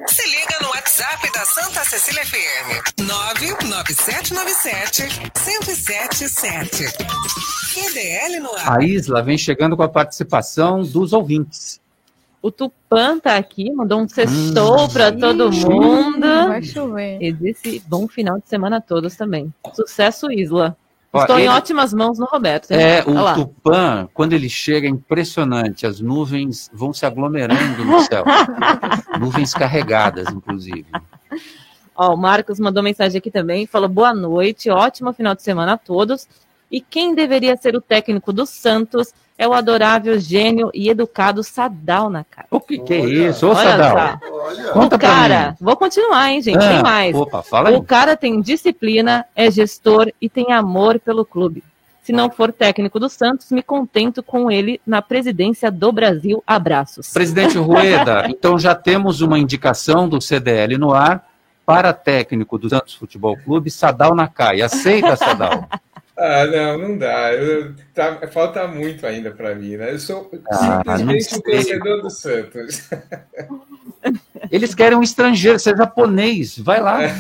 [0.09, 3.03] Se liga no WhatsApp da Santa Cecília FM.
[3.03, 5.03] 99797
[5.47, 6.87] 1077.
[7.75, 8.79] QDL no ar.
[8.79, 11.81] A Isla vem chegando com a participação dos ouvintes.
[12.43, 16.27] O Tupã tá aqui, mandou um sextou hum, para todo mundo.
[16.49, 17.23] Vai chover.
[17.23, 19.53] E disse bom final de semana a todos também.
[19.75, 20.75] Sucesso, Isla.
[21.13, 21.47] Estou ele...
[21.47, 22.71] em ótimas mãos no Roberto.
[22.71, 25.85] É, o Tupã, quando ele chega, é impressionante.
[25.85, 28.25] As nuvens vão se aglomerando no céu.
[29.19, 30.87] nuvens carregadas, inclusive.
[31.97, 35.77] Ó, o Marcos mandou mensagem aqui também, falou boa noite, ótimo final de semana a
[35.77, 36.29] todos.
[36.71, 42.11] E quem deveria ser o técnico do Santos é o adorável, gênio e educado Sadal
[42.11, 42.47] na cara.
[42.51, 43.49] O que, que é isso?
[43.49, 44.21] Ô, Sadal.
[44.73, 46.63] Conta o cara, vou continuar, hein, gente?
[46.63, 47.17] Ah, tem mais.
[47.17, 47.75] Opa, fala aí.
[47.75, 51.65] O cara tem disciplina, é gestor e tem amor pelo clube.
[52.03, 56.43] Se não for técnico do Santos, me contento com ele na presidência do Brasil.
[56.47, 57.11] Abraços.
[57.11, 61.27] Presidente Rueda, então já temos uma indicação do CDL no ar
[61.65, 64.61] para técnico do Santos Futebol Clube, Sadal Nakai.
[64.61, 65.67] Aceita, Sadal?
[66.23, 67.33] Ah, não, não dá.
[67.33, 69.93] Eu, tá, falta muito ainda para mim, né?
[69.93, 71.41] Eu sou Ah, simplesmente um sei.
[71.43, 72.91] torcedor do Santos.
[74.51, 76.59] Eles querem um estrangeiro, ser japonês.
[76.59, 76.99] Vai lá.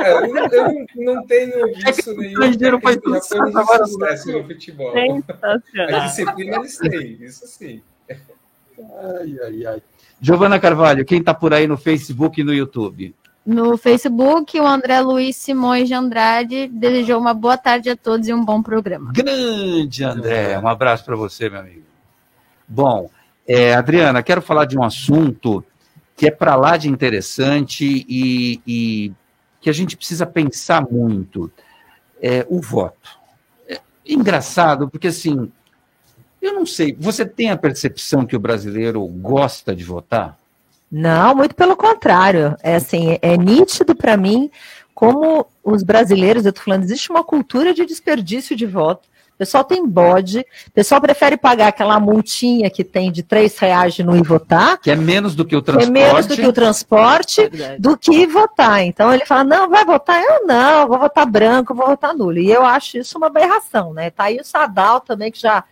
[0.00, 3.86] É, eu, não, eu não- não tenho visto nenhum estrangeiro faz tudo japonês agora.
[3.86, 4.94] sucesso no futebol.
[5.42, 7.82] A disciplina eles têm, isso sim.
[8.08, 9.82] Ai, ai, ai.
[10.20, 13.14] Giovana Carvalho, quem está por aí no Facebook e no YouTube?
[13.44, 18.34] No Facebook, o André Luiz Simões de Andrade desejou uma boa tarde a todos e
[18.34, 19.12] um bom programa.
[19.12, 21.84] Grande André, um abraço para você, meu amigo.
[22.68, 23.10] Bom,
[23.46, 25.64] é, Adriana, quero falar de um assunto
[26.14, 29.12] que é para lá de interessante e, e
[29.60, 31.50] que a gente precisa pensar muito.
[32.22, 33.18] É o voto.
[33.66, 35.50] É engraçado, porque assim,
[36.40, 40.38] eu não sei, você tem a percepção que o brasileiro gosta de votar?
[40.90, 42.56] Não, muito pelo contrário.
[42.62, 44.50] É assim, é nítido para mim
[44.94, 49.08] como os brasileiros, eu tô falando, existe uma cultura de desperdício de voto.
[49.34, 53.94] O pessoal tem bode, o pessoal prefere pagar aquela multinha que tem de três reais
[53.94, 55.90] de não ir votar, Que é menos do que o que é transporte.
[55.90, 58.82] menos do que o transporte, do que votar.
[58.84, 60.22] Então ele fala, não, vai votar?
[60.22, 62.36] Eu não, vou votar branco, vou votar nulo.
[62.36, 64.10] E eu acho isso uma aberração, né?
[64.10, 65.64] Tá aí o Sadal também, que já,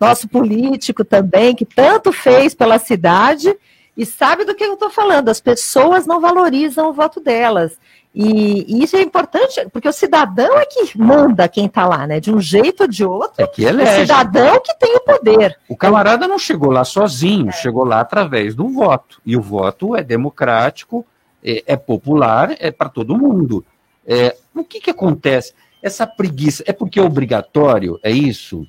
[0.00, 3.56] nosso político também, que tanto fez pela cidade
[3.96, 5.28] e sabe do que eu estou falando.
[5.28, 7.78] As pessoas não valorizam o voto delas.
[8.14, 12.18] E, e isso é importante, porque o cidadão é que manda quem está lá, né?
[12.18, 13.44] De um jeito ou de outro.
[13.44, 14.00] É que o elege.
[14.02, 15.58] cidadão que tem o poder.
[15.68, 19.20] O camarada não chegou lá sozinho, chegou lá através do voto.
[19.24, 21.04] E o voto é democrático,
[21.44, 23.64] é, é popular, é para todo mundo.
[24.06, 25.52] É, o que, que acontece?
[25.82, 28.00] Essa preguiça, é porque é obrigatório?
[28.02, 28.66] É isso?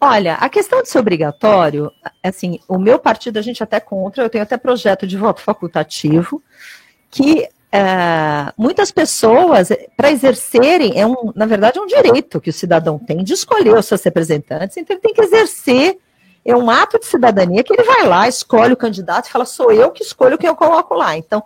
[0.00, 1.90] Olha, a questão de ser obrigatório,
[2.22, 6.40] assim, o meu partido a gente até contra, eu tenho até projeto de voto facultativo,
[7.10, 12.52] que é, muitas pessoas, para exercerem, é um, na verdade, é um direito que o
[12.52, 15.98] cidadão tem de escolher os seus representantes, então ele tem que exercer,
[16.44, 19.72] é um ato de cidadania que ele vai lá, escolhe o candidato e fala, sou
[19.72, 21.16] eu que escolho quem eu coloco lá.
[21.16, 21.42] Então,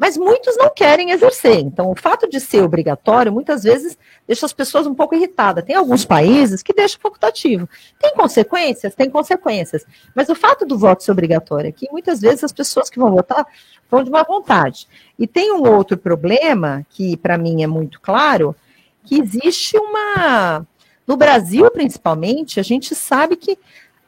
[0.00, 1.58] mas muitos não querem exercer.
[1.58, 5.62] Então, o fato de ser obrigatório, muitas vezes, deixa as pessoas um pouco irritadas.
[5.62, 7.68] Tem alguns países que deixam facultativo.
[8.00, 8.94] Tem consequências?
[8.94, 9.84] Tem consequências.
[10.14, 13.46] Mas o fato do voto ser obrigatório aqui, muitas vezes as pessoas que vão votar
[13.90, 14.88] vão de má vontade.
[15.18, 18.56] E tem um outro problema, que para mim é muito claro,
[19.04, 20.66] que existe uma.
[21.06, 23.58] No Brasil, principalmente, a gente sabe que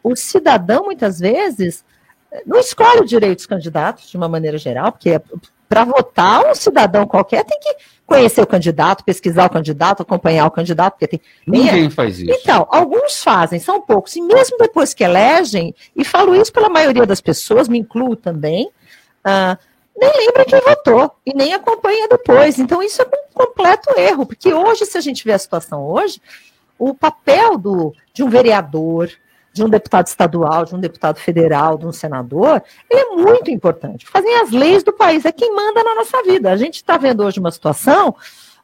[0.03, 1.85] o cidadão, muitas vezes,
[2.47, 5.21] não escolhe o direito dos candidatos, de uma maneira geral, porque
[5.73, 10.51] para votar, um cidadão qualquer tem que conhecer o candidato, pesquisar o candidato, acompanhar o
[10.51, 11.21] candidato, porque tem.
[11.47, 12.31] Ninguém faz isso.
[12.31, 14.15] Então, alguns fazem, são poucos.
[14.15, 18.71] E mesmo depois que elegem, e falo isso pela maioria das pessoas, me incluo também,
[19.25, 19.57] ah,
[19.97, 22.59] nem lembra quem votou e nem acompanha depois.
[22.59, 26.21] Então, isso é um completo erro, porque hoje, se a gente vê a situação hoje,
[26.79, 29.11] o papel do, de um vereador,
[29.53, 34.07] de um deputado estadual, de um deputado federal, de um senador, ele é muito importante.
[34.09, 36.51] Fazem as leis do país, é quem manda na nossa vida.
[36.51, 38.15] A gente está vendo hoje uma situação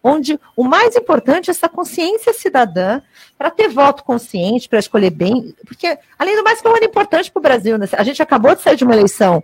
[0.03, 3.01] onde o mais importante é essa consciência cidadã
[3.37, 7.31] para ter voto consciente, para escolher bem, porque, além do mais, é um ano importante
[7.31, 7.77] para o Brasil.
[7.77, 7.87] Né?
[7.93, 9.43] A gente acabou de sair de uma eleição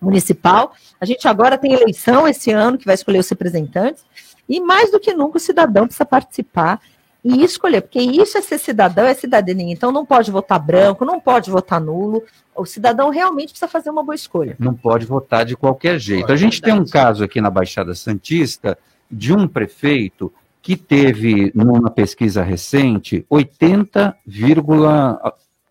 [0.00, 4.04] municipal, a gente agora tem eleição esse ano que vai escolher os representantes,
[4.48, 6.80] e mais do que nunca o cidadão precisa participar
[7.24, 9.72] e escolher, porque isso é ser cidadão, é cidadania.
[9.72, 12.22] Então não pode votar branco, não pode votar nulo.
[12.54, 14.54] O cidadão realmente precisa fazer uma boa escolha.
[14.58, 16.30] Não pode votar de qualquer jeito.
[16.30, 18.76] A gente tem um caso aqui na Baixada Santista
[19.10, 24.16] de um prefeito que teve, numa pesquisa recente, 80,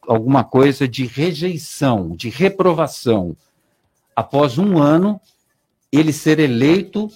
[0.08, 3.36] alguma coisa de rejeição, de reprovação.
[4.16, 5.22] Após um ano,
[5.92, 7.10] ele ser eleito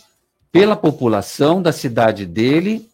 [0.52, 2.88] pela população da cidade dele,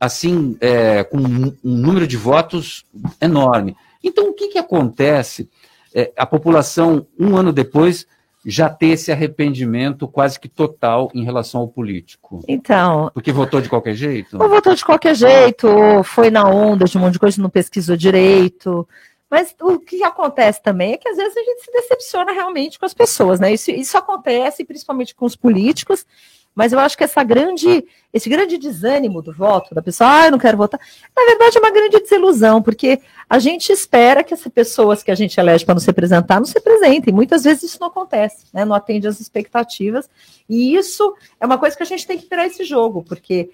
[0.00, 2.86] assim, é, com um, número de votos
[3.20, 3.76] enorme.
[4.02, 5.50] Então, o que, que acontece?
[5.94, 8.06] É, a população, um ano depois,
[8.44, 12.42] já ter esse arrependimento quase que total em relação ao político.
[12.48, 13.10] Então.
[13.12, 14.42] Porque votou de qualquer jeito?
[14.42, 17.50] Ou votou de qualquer jeito, ou foi na onda de um monte de coisa, não
[17.50, 18.88] pesquisou direito.
[19.30, 22.86] Mas o que acontece também é que às vezes a gente se decepciona realmente com
[22.86, 23.52] as pessoas, né?
[23.52, 26.06] Isso, isso acontece principalmente com os políticos,
[26.54, 30.32] mas eu acho que essa grande, esse grande desânimo do voto, da pessoa, ah, eu
[30.32, 30.80] não quero votar,
[31.16, 35.14] na verdade é uma grande desilusão, porque a gente espera que essas pessoas que a
[35.14, 37.14] gente elege para nos representar nos representem.
[37.14, 38.64] Muitas vezes isso não acontece, né?
[38.64, 40.10] não atende às expectativas.
[40.48, 43.50] E isso é uma coisa que a gente tem que virar esse jogo, porque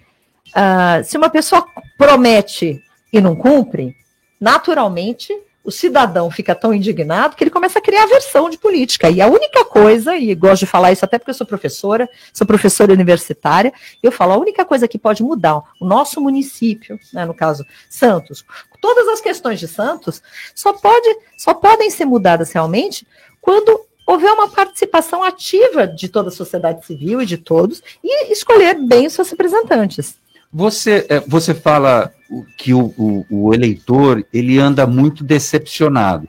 [0.49, 1.66] uh, se uma pessoa
[1.99, 2.82] promete
[3.12, 3.94] e não cumpre,
[4.40, 5.32] naturalmente
[5.67, 9.11] o cidadão fica tão indignado que ele começa a criar aversão de política.
[9.11, 12.47] E a única coisa, e gosto de falar isso até porque eu sou professora, sou
[12.47, 17.35] professora universitária, eu falo, a única coisa que pode mudar o nosso município, né, no
[17.35, 18.45] caso Santos,
[18.81, 20.23] todas as questões de Santos,
[20.55, 23.05] só, pode, só podem ser mudadas realmente
[23.41, 28.75] quando houver uma participação ativa de toda a sociedade civil e de todos, e escolher
[28.75, 30.17] bem os seus representantes.
[30.57, 32.11] Você, é, você fala
[32.57, 36.26] que o, o, o eleitor ele anda muito decepcionado.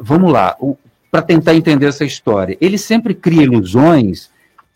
[0.00, 0.56] Vamos lá,
[1.10, 2.56] para tentar entender essa história.
[2.62, 4.30] Ele sempre cria ilusões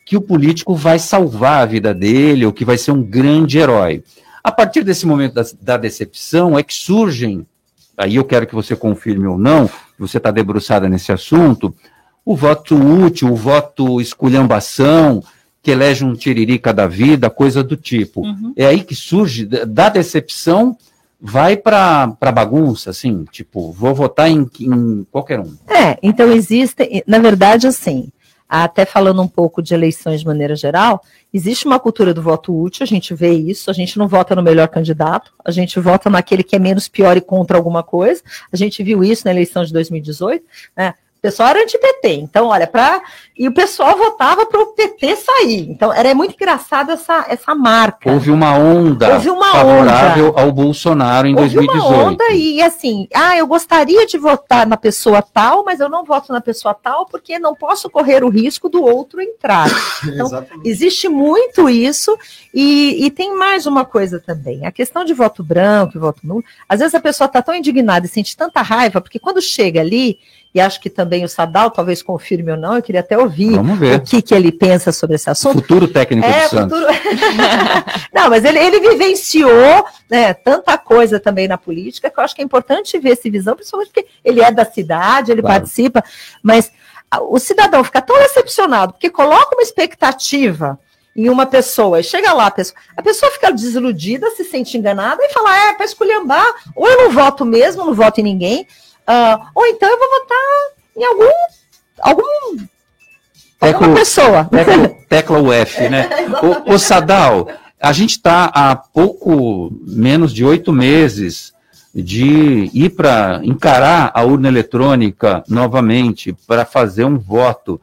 [0.04, 4.04] que o político vai salvar a vida dele ou que vai ser um grande herói.
[4.44, 7.46] A partir desse momento da, da decepção é que surgem,
[7.96, 11.74] aí eu quero que você confirme ou não, você está debruçada nesse assunto,
[12.22, 15.22] o voto útil, o voto esculhambação,
[15.66, 18.20] que elege um tiririca da vida, coisa do tipo.
[18.20, 18.52] Uhum.
[18.56, 20.78] É aí que surge, da decepção,
[21.20, 25.56] vai para bagunça, assim, tipo, vou votar em, em qualquer um.
[25.66, 28.12] É, então existe, na verdade, assim,
[28.48, 31.02] até falando um pouco de eleições de maneira geral,
[31.34, 34.44] existe uma cultura do voto útil, a gente vê isso, a gente não vota no
[34.44, 38.56] melhor candidato, a gente vota naquele que é menos pior e contra alguma coisa, a
[38.56, 40.44] gente viu isso na eleição de 2018,
[40.76, 40.94] né?
[41.18, 43.02] O pessoal era anti-PT, então, olha, para
[43.38, 45.68] e o pessoal votava para o PT sair.
[45.70, 48.10] Então, era muito engraçado essa, essa marca.
[48.10, 50.40] Houve uma onda Houve uma favorável onda.
[50.40, 51.86] ao Bolsonaro em Houve 2018.
[51.86, 56.04] uma onda e, assim, ah, eu gostaria de votar na pessoa tal, mas eu não
[56.04, 59.68] voto na pessoa tal porque não posso correr o risco do outro entrar.
[60.06, 62.16] Então, existe muito isso
[62.54, 64.64] e, e tem mais uma coisa também.
[64.64, 68.06] A questão de voto branco e voto nulo, às vezes a pessoa está tão indignada
[68.06, 70.18] e sente tanta raiva, porque quando chega ali,
[70.56, 74.00] e acho que também o Sadal talvez confirme ou não, eu queria até ouvir o
[74.00, 75.60] que, que ele pensa sobre esse assunto.
[75.60, 76.78] Futuro técnico É, Santos.
[76.78, 76.94] futuro-
[78.12, 82.40] não, mas ele, ele vivenciou né, tanta coisa também na política que eu acho que
[82.40, 85.60] é importante ver essa visão, principalmente porque ele é da cidade, ele Claro.
[85.60, 86.02] participa,
[86.42, 86.72] mas
[87.28, 90.78] o cidadão fica tão decepcionado porque coloca uma expectativa
[91.14, 95.22] em uma pessoa e chega lá, a pessoa, a pessoa fica desiludida, se sente enganada
[95.22, 98.66] e fala: é, para esculhambar, ou eu não voto mesmo, não voto em ninguém,
[99.06, 100.38] ah, ou então eu vou votar
[100.96, 101.30] em algum.
[102.00, 102.66] algum
[103.60, 104.44] alguma pessoa.
[104.44, 106.08] Tecla, tecla UF, né?
[106.68, 107.48] O, o Sadal,
[107.80, 111.52] a gente está há pouco menos de oito meses
[111.94, 117.80] de ir para encarar a urna eletrônica novamente para fazer um voto.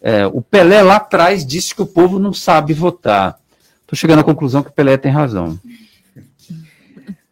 [0.00, 3.38] É, o Pelé lá atrás disse que o povo não sabe votar.
[3.82, 5.58] Estou chegando à conclusão que o Pelé tem razão.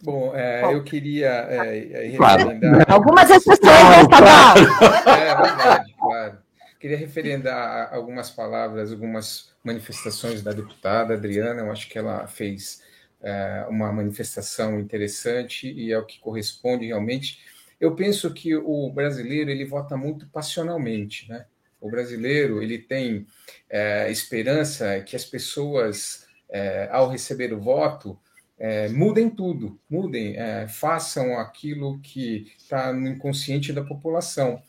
[0.09, 2.48] Bom, é, eu queria é, é, Claro.
[2.48, 2.90] referendar.
[2.90, 5.14] Algumas exceções, Claro, né, Sadal?
[5.18, 6.38] É verdade, claro.
[6.80, 11.61] Queria referendar algumas palavras, algumas manifestações da deputada Adriana.
[11.61, 12.80] Eu acho que ela fez
[13.22, 17.40] é, uma manifestação interessante e é o que corresponde realmente.
[17.78, 21.44] Eu penso que o brasileiro ele vota muito passionalmente, né?
[21.78, 23.26] O brasileiro ele tem
[23.68, 28.18] é, esperança que as pessoas, é, ao receber o voto,
[28.59, 34.61] é, mudem tudo, mudem, é, façam aquilo que está no inconsciente da população.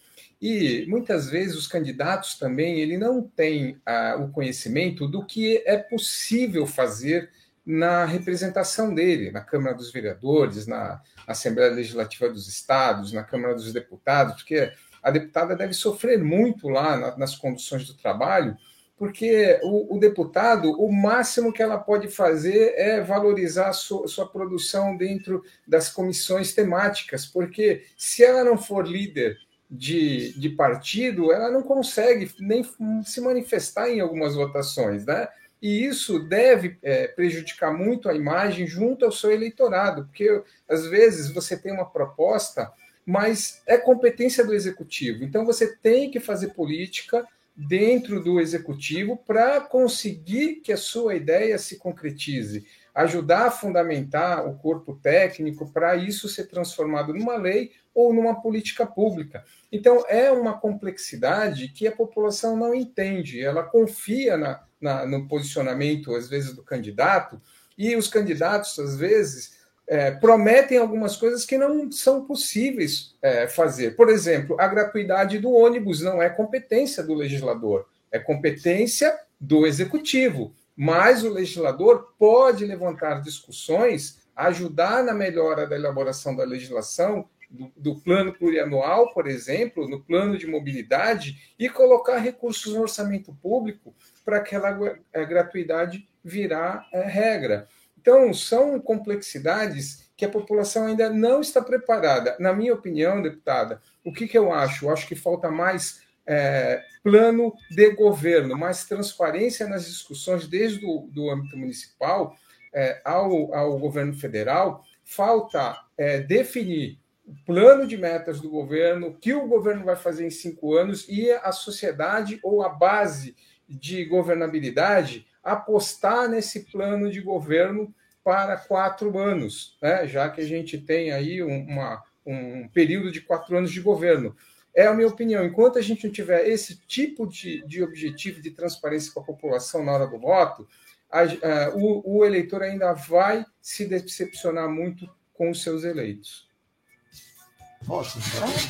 [0.41, 5.77] E muitas vezes os candidatos também ele não têm ah, o conhecimento do que é
[5.77, 7.29] possível fazer
[7.65, 13.73] na representação dele, na Câmara dos Vereadores, na Assembleia Legislativa dos Estados, na Câmara dos
[13.73, 14.71] Deputados, porque
[15.03, 18.57] a deputada deve sofrer muito lá na- nas condições do trabalho,
[19.00, 24.97] porque o, o deputado, o máximo que ela pode fazer é valorizar sua, sua produção
[24.97, 29.38] dentro das comissões temáticas, porque se ela não for líder
[29.72, 32.62] de, de partido, ela não consegue nem
[33.06, 35.30] se manifestar em algumas votações, né?
[35.62, 41.32] E isso deve é, prejudicar muito a imagem junto ao seu eleitorado, porque às vezes
[41.32, 42.72] você tem uma proposta,
[43.06, 45.24] mas é competência do executivo.
[45.24, 47.26] Então você tem que fazer política
[47.68, 54.57] dentro do executivo para conseguir que a sua ideia se concretize, ajudar a fundamentar o
[54.57, 59.43] corpo técnico para isso ser transformado numa lei ou numa política pública.
[59.72, 66.16] Então, é uma complexidade que a população não entende, ela confia na, na- no posicionamento,
[66.16, 67.41] às vezes, do candidato,
[67.78, 69.59] e os candidatos, às vezes,
[69.89, 73.95] é, prometem algumas coisas que não são possíveis é, fazer.
[73.95, 80.53] Por exemplo, a gratuidade do ônibus não é competência do legislador, é competência do executivo.
[80.75, 87.95] Mas o legislador pode levantar discussões, ajudar na melhora da elaboração da legislação, do, do
[87.99, 94.37] plano plurianual, por exemplo, no plano de mobilidade, e colocar recursos no orçamento público para
[94.37, 94.69] aquela
[95.11, 97.67] eh, gratuidade virar eh, regra.
[98.00, 102.36] Então, são complexidades que a população ainda não está preparada.
[102.39, 104.86] Na minha opinião, deputada, o que, que eu acho?
[104.86, 111.10] Eu acho que falta mais é, plano de governo, mais transparência nas discussões, desde o
[111.12, 112.36] do âmbito municipal
[112.74, 114.84] é, ao, ao governo federal.
[115.04, 120.26] Falta é, definir o plano de metas do governo, o que o governo vai fazer
[120.26, 123.36] em cinco anos e a sociedade ou a base
[123.68, 127.93] de governabilidade apostar nesse plano de governo
[128.24, 130.08] para quatro anos, né?
[130.08, 134.36] já que a gente tem aí uma, um período de quatro anos de governo.
[134.76, 135.43] É a minha opinião.
[135.43, 139.84] Enquanto a gente não tiver esse tipo de, de objetivo de transparência com a população
[139.84, 140.68] na hora do voto,
[141.10, 146.49] a, a, o, o eleitor ainda vai se decepcionar muito com os seus eleitos.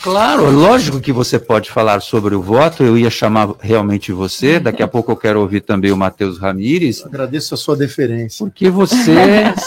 [0.02, 2.84] Claro, lógico que você pode falar sobre o voto.
[2.84, 4.60] Eu ia chamar realmente você.
[4.60, 7.06] Daqui a pouco eu quero ouvir também o Matheus Ramires.
[7.06, 8.46] Agradeço a sua deferência.
[8.46, 9.14] Porque você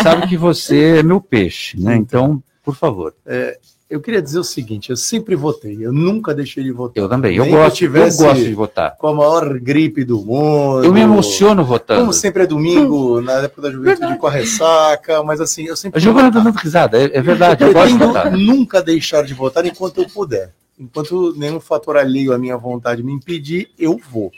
[0.02, 1.96] sabe que você é meu peixe, né?
[1.96, 3.14] Então, por favor.
[3.26, 3.58] É,
[3.92, 7.02] eu queria dizer o seguinte: eu sempre votei, eu nunca deixei de votar.
[7.02, 8.96] Eu também, eu gosto, eu, eu gosto de votar.
[8.96, 10.82] Com a maior gripe do mundo.
[10.82, 12.00] Eu me emociono votando.
[12.00, 15.98] Como sempre é domingo, na época da juventude com a ressaca, mas assim, eu sempre.
[15.98, 18.32] A Giovana está dando risada, é, é, verdade, eu gosto de votar.
[18.32, 20.54] nunca deixar de votar enquanto eu puder.
[20.78, 24.32] Enquanto nenhum fator alheio à minha vontade me impedir, eu vou.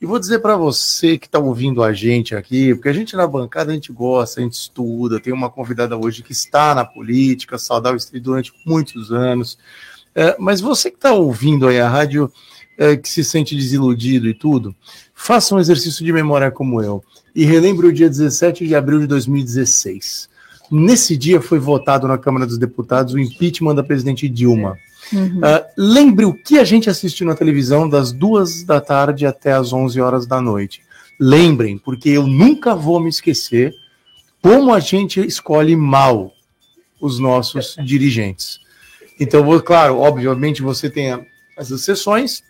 [0.00, 3.26] E vou dizer para você que está ouvindo a gente aqui, porque a gente na
[3.26, 7.56] bancada a gente gosta, a gente estuda, tem uma convidada hoje que está na política,
[7.56, 9.56] saudável durante muitos anos.
[10.14, 12.30] É, mas você que está ouvindo aí a rádio,
[12.76, 14.74] é, que se sente desiludido e tudo,
[15.14, 17.02] faça um exercício de memória como eu
[17.34, 20.28] e relembre o dia 17 de abril de 2016.
[20.70, 24.76] Nesse dia foi votado na Câmara dos Deputados o impeachment da presidente Dilma.
[25.12, 25.38] Uhum.
[25.38, 29.72] Uh, lembre o que a gente assistiu na televisão das duas da tarde até as
[29.72, 30.82] 11 horas da noite.
[31.20, 33.74] Lembrem, porque eu nunca vou me esquecer
[34.42, 36.32] como a gente escolhe mal
[37.00, 38.60] os nossos dirigentes.
[39.18, 41.12] Então, vou, claro, obviamente você tem
[41.56, 42.42] as exceções.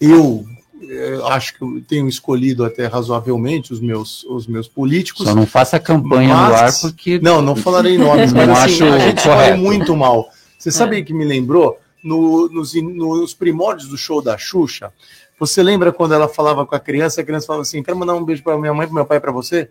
[0.00, 0.46] Eu,
[0.80, 5.26] eu eh, acho que eu tenho escolhido até razoavelmente os meus, os meus políticos.
[5.26, 7.18] Só não faça campanha mas, no ar porque.
[7.18, 9.28] Não, não falarei nomes, mas assim, a gente correto.
[9.28, 10.30] escolhe muito mal.
[10.60, 11.02] Você sabe é.
[11.02, 11.80] que me lembrou?
[12.04, 14.92] No, nos, nos primórdios do show da Xuxa,
[15.38, 18.24] você lembra quando ela falava com a criança, a criança falava assim: quero mandar um
[18.24, 19.70] beijo para minha mãe, para meu pai, para você?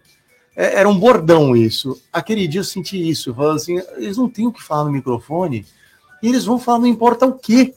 [0.55, 2.01] É, era um bordão isso.
[2.11, 3.29] Aquele dia eu senti isso.
[3.29, 5.63] Eu falava assim: eles não têm o que falar no microfone,
[6.23, 7.75] e eles vão falar, não importa o quê.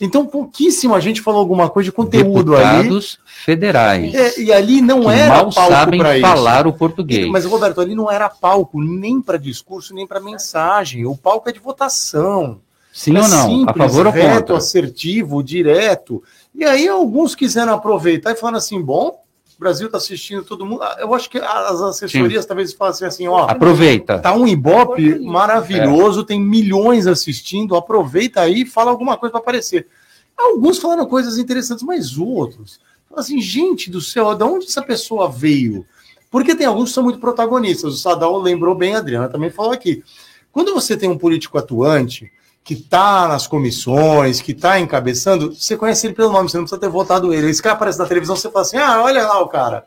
[0.00, 3.30] Então, pouquíssima gente falou alguma coisa de conteúdo Deputados ali.
[3.44, 4.14] federais.
[4.14, 7.28] É, e ali não era mal palco sabem falar o português.
[7.28, 11.04] Mas, Roberto, ali não era palco nem para discurso, nem para mensagem.
[11.04, 12.60] O palco é de votação.
[12.92, 13.48] Sim é ou não?
[13.48, 14.56] Simples, a favor ou reto, contra?
[14.56, 16.22] assertivo, direto.
[16.54, 19.20] E aí alguns quiseram aproveitar e falaram assim, bom,
[19.60, 20.82] o Brasil está assistindo todo mundo.
[20.98, 22.48] Eu acho que as assessorias Sim.
[22.48, 23.40] talvez façam assim, ó.
[23.40, 24.18] Aproveita.
[24.18, 26.24] Tá um Ibope maravilhoso, é.
[26.24, 29.86] tem milhões assistindo, aproveita aí e fala alguma coisa para aparecer.
[30.34, 32.80] Alguns falaram coisas interessantes, mas outros.
[33.14, 35.84] Assim, gente do céu, de onde essa pessoa veio?
[36.30, 37.92] Porque tem alguns que são muito protagonistas.
[37.92, 40.02] O Sadal lembrou bem, a Adriana também falou aqui.
[40.50, 42.32] Quando você tem um político atuante,
[42.70, 46.80] que está nas comissões, que está encabeçando, você conhece ele pelo nome, você não precisa
[46.80, 47.50] ter votado ele.
[47.50, 49.86] Esse cara aparece na televisão, você fala assim: ah, olha lá o cara,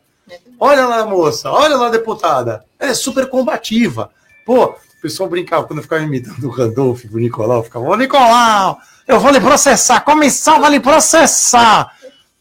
[0.59, 2.65] olha lá a moça, olha lá a deputada.
[2.77, 4.09] Ela é super combativa.
[4.45, 8.77] Pô, o pessoal brincava quando eu ficava imitando o Randolph, o Nicolau, ficava, ô Nicolau,
[9.07, 11.89] eu vou lhe processar, comissão vai lhe processar.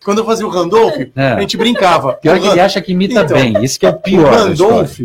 [0.04, 1.34] Quando eu fazia o Randolph, é.
[1.34, 2.14] a gente brincava.
[2.14, 4.26] Pior que ele acha que imita então, bem, isso que é o pior.
[4.26, 4.98] O Randolph,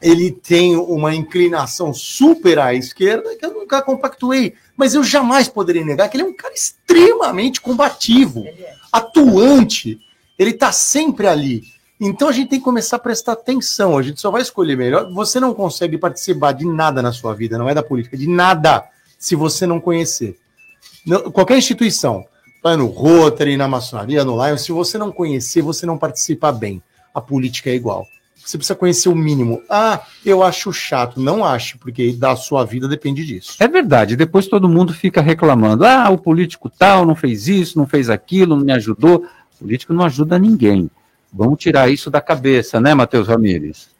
[0.00, 5.84] ele tem uma inclinação super à esquerda que eu nunca compactuei, mas eu jamais poderia
[5.84, 8.74] negar que ele é um cara extremamente combativo, é.
[8.92, 9.98] atuante,
[10.38, 11.62] ele está sempre ali.
[12.00, 15.12] Então a gente tem que começar a prestar atenção, a gente só vai escolher melhor.
[15.12, 18.84] Você não consegue participar de nada na sua vida, não é da política, de nada,
[19.18, 20.38] se você não conhecer.
[21.32, 22.24] qualquer instituição,
[22.62, 26.80] vai no Rotary, na maçonaria, no Lion, se você não conhecer, você não participa bem.
[27.12, 28.06] A política é igual.
[28.44, 29.62] Você precisa conhecer o mínimo.
[29.68, 31.20] Ah, eu acho chato.
[31.20, 33.56] Não acho, porque da sua vida depende disso.
[33.60, 34.16] É verdade.
[34.16, 35.84] Depois todo mundo fica reclamando.
[35.84, 39.26] Ah, o político tal não fez isso, não fez aquilo, não me ajudou.
[39.56, 40.90] O político não ajuda ninguém.
[41.32, 43.90] Vamos tirar isso da cabeça, né, Matheus Ramires?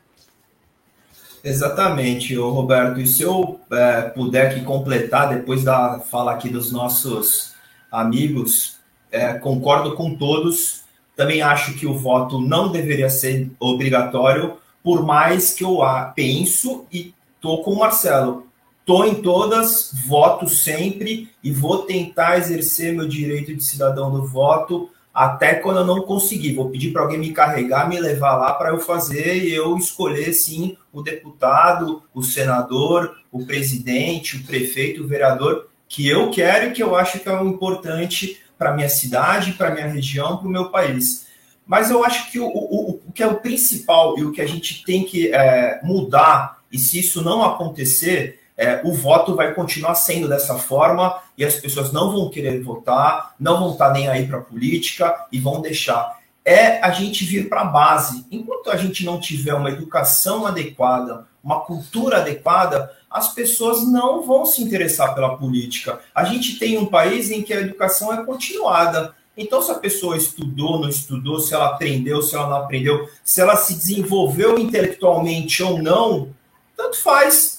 [1.45, 3.01] Exatamente, Roberto.
[3.01, 7.55] E se eu é, puder aqui completar, depois da fala aqui dos nossos
[7.91, 8.79] amigos,
[9.11, 10.88] é, concordo com todos
[11.19, 15.81] também acho que o voto não deveria ser obrigatório, por mais que eu
[16.15, 18.47] penso e tô com o Marcelo.
[18.87, 24.91] Tô em todas, voto sempre e vou tentar exercer meu direito de cidadão do voto
[25.13, 26.55] até quando eu não conseguir.
[26.55, 30.33] Vou pedir para alguém me carregar, me levar lá para eu fazer e eu escolher,
[30.33, 36.73] sim, o deputado, o senador, o presidente, o prefeito, o vereador, que eu quero e
[36.73, 40.51] que eu acho que é o importante para minha cidade, para minha região, para o
[40.51, 41.27] meu país.
[41.67, 44.47] Mas eu acho que o, o, o, que é o principal e o que a
[44.47, 49.95] gente tem que é, mudar, e se isso não acontecer, é, o voto vai continuar
[49.95, 54.27] sendo dessa forma e as pessoas não vão querer votar, não vão estar nem aí
[54.27, 56.19] para a política e vão deixar.
[56.45, 58.27] É a gente vir para a base.
[58.33, 64.45] Enquanto a gente não tiver uma educação adequada, uma cultura adequada, as pessoas não vão
[64.45, 66.01] se interessar pela política.
[66.15, 69.15] A gente tem um país em que a educação é continuada.
[69.37, 73.41] Então, se a pessoa estudou, não estudou, se ela aprendeu, se ela não aprendeu, se
[73.41, 76.35] ela se desenvolveu intelectualmente ou não,
[76.77, 77.59] tanto faz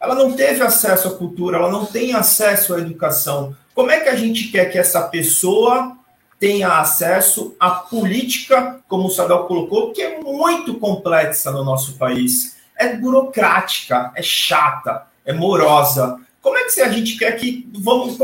[0.00, 3.56] ela não teve acesso à cultura, ela não tem acesso à educação.
[3.74, 5.96] Como é que a gente quer que essa pessoa
[6.38, 12.56] tenha acesso à política, como o Sadal colocou, que é muito complexa no nosso país?
[12.78, 16.18] É burocrática, é chata, é morosa.
[16.40, 18.16] Como é que a gente quer que vamos?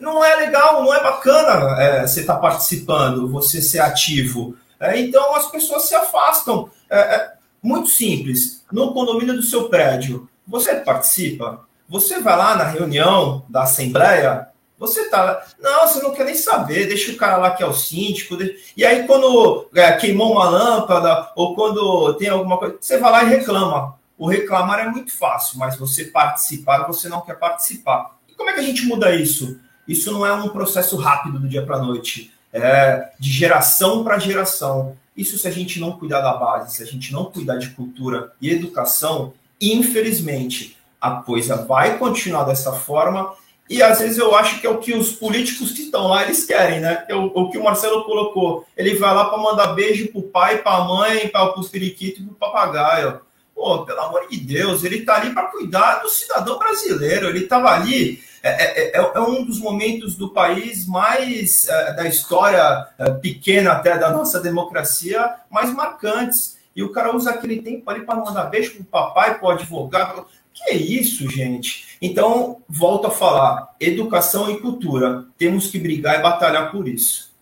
[0.00, 4.56] Não é legal, não é bacana é, você estar tá participando, você ser ativo.
[4.80, 6.68] É, então as pessoas se afastam.
[6.90, 7.32] É, é
[7.62, 8.62] muito simples.
[8.70, 11.64] No condomínio do seu prédio, você participa?
[11.88, 14.48] Você vai lá na reunião da Assembleia?
[14.78, 15.42] Você tá lá.
[15.60, 18.36] Não, você não quer nem saber, deixa o cara lá que é o síndico.
[18.76, 23.24] E aí, quando é, queimou uma lâmpada, ou quando tem alguma coisa, você vai lá
[23.24, 23.96] e reclama.
[24.18, 28.16] O reclamar é muito fácil, mas você participar, você não quer participar.
[28.28, 29.58] E como é que a gente muda isso?
[29.86, 34.18] Isso não é um processo rápido do dia para a noite, é de geração para
[34.18, 34.96] geração.
[35.16, 38.32] Isso se a gente não cuidar da base, se a gente não cuidar de cultura
[38.40, 43.32] e educação, Infelizmente, a coisa vai continuar dessa forma
[43.68, 46.44] e às vezes eu acho que é o que os políticos que estão lá eles
[46.44, 47.04] querem, né?
[47.08, 48.66] É o, o que o Marcelo colocou.
[48.76, 52.24] Ele vai lá para mandar beijo pro pai, para a mãe, para o periquito e
[52.24, 53.20] pro papagaio.
[53.54, 57.28] Pô, pelo amor de Deus, ele tá ali para cuidar do cidadão brasileiro.
[57.28, 58.22] Ele estava ali.
[58.42, 63.72] É, é, é, é, um dos momentos do país mais é, da história é, pequena
[63.72, 68.44] até da nossa democracia mais marcantes e o cara usa aquele tempo ali para mandar
[68.44, 70.26] beijo pro papai, pro advogado.
[70.54, 71.98] Que é isso, gente?
[72.00, 75.24] Então, volto a falar: educação e cultura.
[75.36, 77.34] Temos que brigar e batalhar por isso.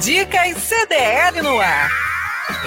[0.00, 1.90] Dicas CDL no ar.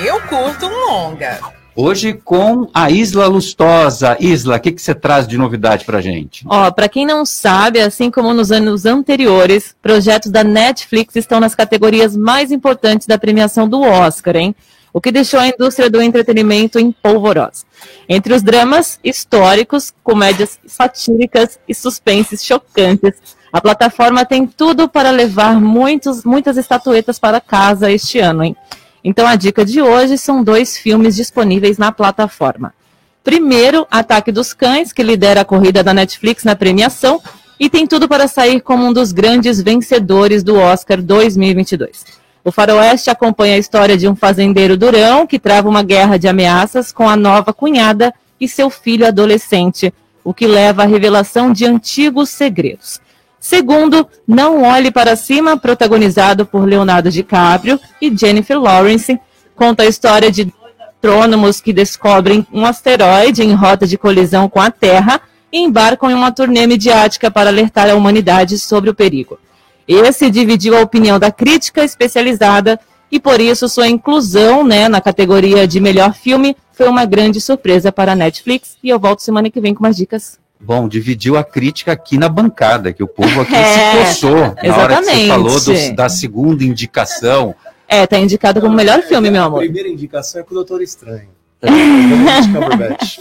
[0.06, 1.40] Eu curto um longa.
[1.78, 4.16] Hoje com a Isla Lustosa.
[4.20, 6.46] Isla, o que, que você traz de novidade para gente?
[6.48, 11.54] Ó, para quem não sabe, assim como nos anos anteriores, projetos da Netflix estão nas
[11.54, 14.56] categorias mais importantes da premiação do Oscar, hein?
[14.96, 17.66] O que deixou a indústria do entretenimento em polvorosa.
[18.08, 23.16] Entre os dramas históricos, comédias satíricas e suspenses chocantes,
[23.52, 28.56] a plataforma tem tudo para levar muitos, muitas estatuetas para casa este ano, hein?
[29.04, 32.74] Então a dica de hoje são dois filmes disponíveis na plataforma.
[33.22, 37.22] Primeiro, Ataque dos Cães, que lidera a corrida da Netflix na premiação
[37.60, 42.24] e tem tudo para sair como um dos grandes vencedores do Oscar 2022.
[42.46, 46.92] O Faroeste acompanha a história de um fazendeiro durão que trava uma guerra de ameaças
[46.92, 49.92] com a nova cunhada e seu filho adolescente,
[50.24, 53.02] o que leva à revelação de antigos segredos.
[53.40, 59.20] Segundo, Não Olhe para Cima, protagonizado por Leonardo DiCaprio e Jennifer Lawrence,
[59.56, 64.70] conta a história de astrônomos que descobrem um asteroide em rota de colisão com a
[64.70, 65.20] Terra
[65.52, 69.40] e embarcam em uma turnê midiática para alertar a humanidade sobre o perigo.
[69.88, 72.80] Esse dividiu a opinião da crítica especializada
[73.12, 77.92] e por isso sua inclusão né, na categoria de melhor filme foi uma grande surpresa
[77.92, 78.78] para a Netflix.
[78.84, 80.40] E eu volto semana que vem com mais dicas.
[80.60, 84.56] Bom, dividiu a crítica aqui na bancada, que o povo aqui é, se coçou na
[84.64, 84.72] exatamente.
[84.80, 87.54] hora que você falou do, da segunda indicação.
[87.88, 89.60] É, tá indicado como melhor filme, meu amor.
[89.60, 91.35] A primeira indicação é com o Doutor Estranho.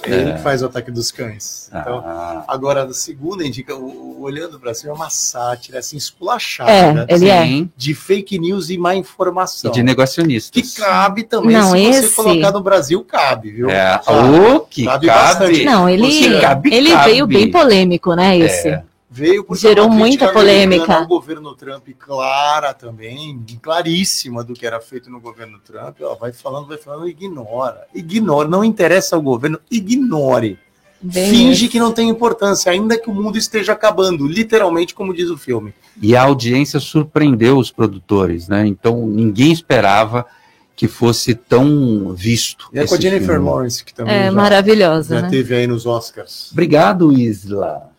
[0.07, 0.11] É.
[0.11, 0.39] Ele é.
[0.39, 1.69] faz o ataque dos cães.
[1.69, 2.45] Então, ah.
[2.47, 6.71] agora, a segunda indica, o, olhando para cima, é uma sátira assim, esculachada.
[6.71, 7.07] É, né?
[7.09, 7.67] ele é.
[7.77, 9.71] De fake news e má informação.
[9.71, 10.61] E de negacionistas.
[10.61, 12.09] Que cabe também, Não, se esse...
[12.09, 13.71] você colocar no Brasil, cabe, viu?
[13.71, 14.01] É.
[14.07, 17.11] O que cabe, cabe Não, ele, cabe, ele cabe.
[17.11, 18.69] veio bem polêmico, né, esse?
[18.69, 18.83] É
[19.15, 21.03] veio porque gerou muita polêmica.
[21.03, 25.99] O governo Trump clara também, claríssima do que era feito no governo Trump.
[26.03, 30.59] Ó, vai falando, vai falando, ignora, ignora, não interessa ao governo, ignore.
[31.01, 35.31] Bem Finge que não tem importância, ainda que o mundo esteja acabando, literalmente, como diz
[35.31, 35.73] o filme.
[36.01, 38.67] E a audiência surpreendeu os produtores, né?
[38.67, 40.27] Então ninguém esperava
[40.75, 42.69] que fosse tão visto.
[42.73, 43.49] E é com a Jennifer filme.
[43.49, 45.31] Lawrence, que também é já, maravilhosa, já né?
[45.31, 46.51] teve aí nos Oscars.
[46.51, 47.94] Obrigado, Isla.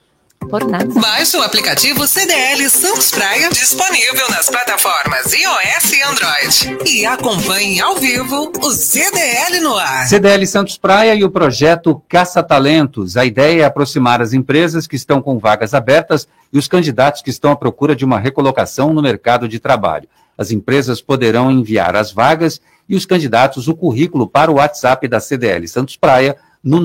[0.50, 0.88] Por nada.
[1.00, 6.90] Baixe o aplicativo CDL Santos Praia, disponível nas plataformas iOS e Android.
[6.90, 10.08] E acompanhe ao vivo o CDL no ar.
[10.08, 13.18] CDL Santos Praia e o projeto Caça Talentos.
[13.18, 17.30] A ideia é aproximar as empresas que estão com vagas abertas e os candidatos que
[17.30, 20.08] estão à procura de uma recolocação no mercado de trabalho.
[20.38, 25.20] As empresas poderão enviar as vagas e os candidatos o currículo para o WhatsApp da
[25.20, 26.80] CDL Santos Praia no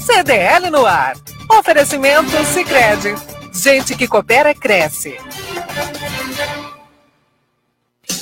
[0.00, 1.14] CDL no ar.
[1.58, 3.14] Oferecimento Sicredi.
[3.52, 5.16] Gente que coopera cresce.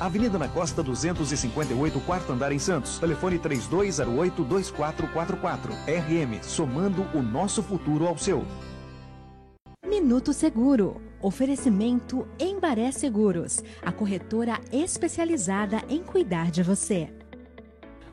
[0.00, 2.98] Avenida na Costa 258, quarto andar em Santos.
[2.98, 5.70] Telefone 3208-2444.
[5.86, 8.44] RM, somando o nosso futuro ao seu.
[9.86, 11.00] Minuto Seguro.
[11.20, 17.08] Oferecimento Embaré Seguros, a corretora especializada em cuidar de você.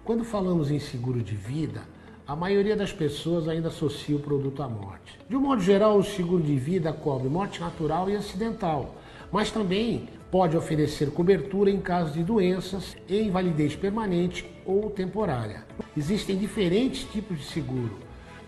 [0.03, 1.83] Quando falamos em seguro de vida,
[2.25, 5.19] a maioria das pessoas ainda associa o produto à morte.
[5.29, 8.95] De um modo geral, o seguro de vida cobre morte natural e acidental,
[9.31, 15.63] mas também pode oferecer cobertura em caso de doenças e invalidez permanente ou temporária.
[15.95, 17.99] Existem diferentes tipos de seguro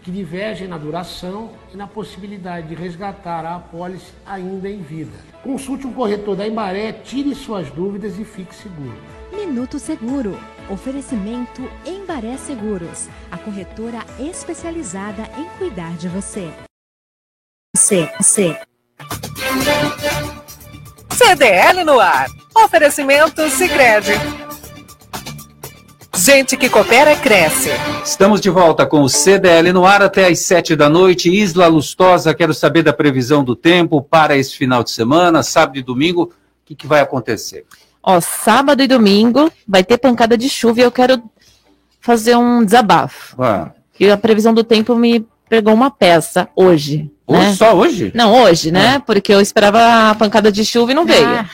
[0.01, 5.15] que divergem na duração e na possibilidade de resgatar a apólice ainda em vida.
[5.43, 8.97] Consulte um corretor da Embaré, tire suas dúvidas e fique seguro.
[9.31, 10.36] Minuto Seguro.
[10.71, 16.51] Oferecimento Embaré Seguros, a corretora especializada em cuidar de você.
[17.75, 18.57] C, C.
[21.16, 22.28] CDL no ar.
[22.53, 24.11] Oferecimento Sicredi.
[26.13, 27.70] Gente que coopera cresce.
[28.03, 31.34] Estamos de volta com o CDL no ar até às sete da noite.
[31.34, 35.82] Isla Lustosa, quero saber da previsão do tempo para esse final de semana, sábado e
[35.82, 36.24] domingo.
[36.24, 36.32] O
[36.66, 37.66] que, que vai acontecer?
[38.03, 41.24] Ó, sábado e domingo vai ter pancada de chuva e eu quero
[42.01, 43.41] fazer um desabafo.
[43.41, 43.72] Ah.
[43.97, 47.09] E a previsão do tempo me pegou uma peça hoje.
[47.28, 47.53] Hoje, né?
[47.55, 48.11] só hoje?
[48.13, 49.01] Não, hoje, né?
[49.03, 51.26] Porque eu esperava a pancada de chuva e não veio.
[51.28, 51.45] Ah,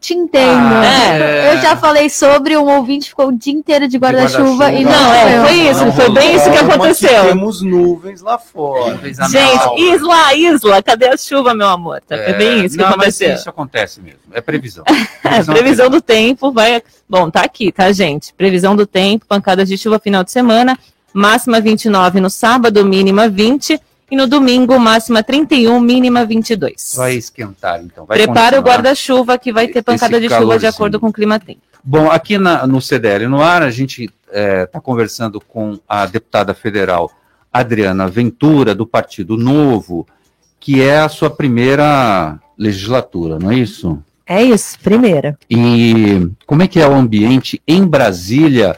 [0.00, 0.48] te entendo.
[0.48, 1.52] Ah, É.
[1.54, 5.12] Eu já falei sobre, um ouvinte ficou o dia inteiro de guarda-chuva e não, Não,
[5.12, 7.24] é, foi isso, foi bem isso que aconteceu.
[7.26, 8.98] Temos nuvens lá fora.
[9.02, 12.00] Gente, Isla, Isla, cadê a chuva, meu amor?
[12.00, 13.28] Tá- É, bem isso que não, aconteceu.
[13.30, 14.20] Mas isso acontece mesmo.
[14.32, 14.84] É previsão.
[15.22, 16.82] É, previsão do tempo vai.
[17.08, 18.32] Bom, tá aqui, tá, gente?
[18.34, 20.76] Previsão do tempo, pancadas de chuva final de semana,
[21.12, 23.78] máxima 29 no sábado, mínima 20.
[24.10, 26.94] E no domingo, máxima 31, mínima 22.
[26.96, 28.04] Vai esquentar, então.
[28.04, 28.74] Vai Prepara o continuar.
[28.76, 30.70] guarda-chuva que vai ter pancada esse de chuva de calorzinho.
[30.70, 31.60] acordo com o clima tempo.
[31.84, 37.10] Bom, aqui na- no CDL no ar, a gente está conversando com a deputada federal
[37.52, 40.06] Adriana Ventura, do Partido Novo,
[40.58, 43.98] que é a sua primeira legislatura, não é isso?
[44.26, 45.36] É isso, primeira.
[45.48, 48.76] E como é que é o ambiente em Brasília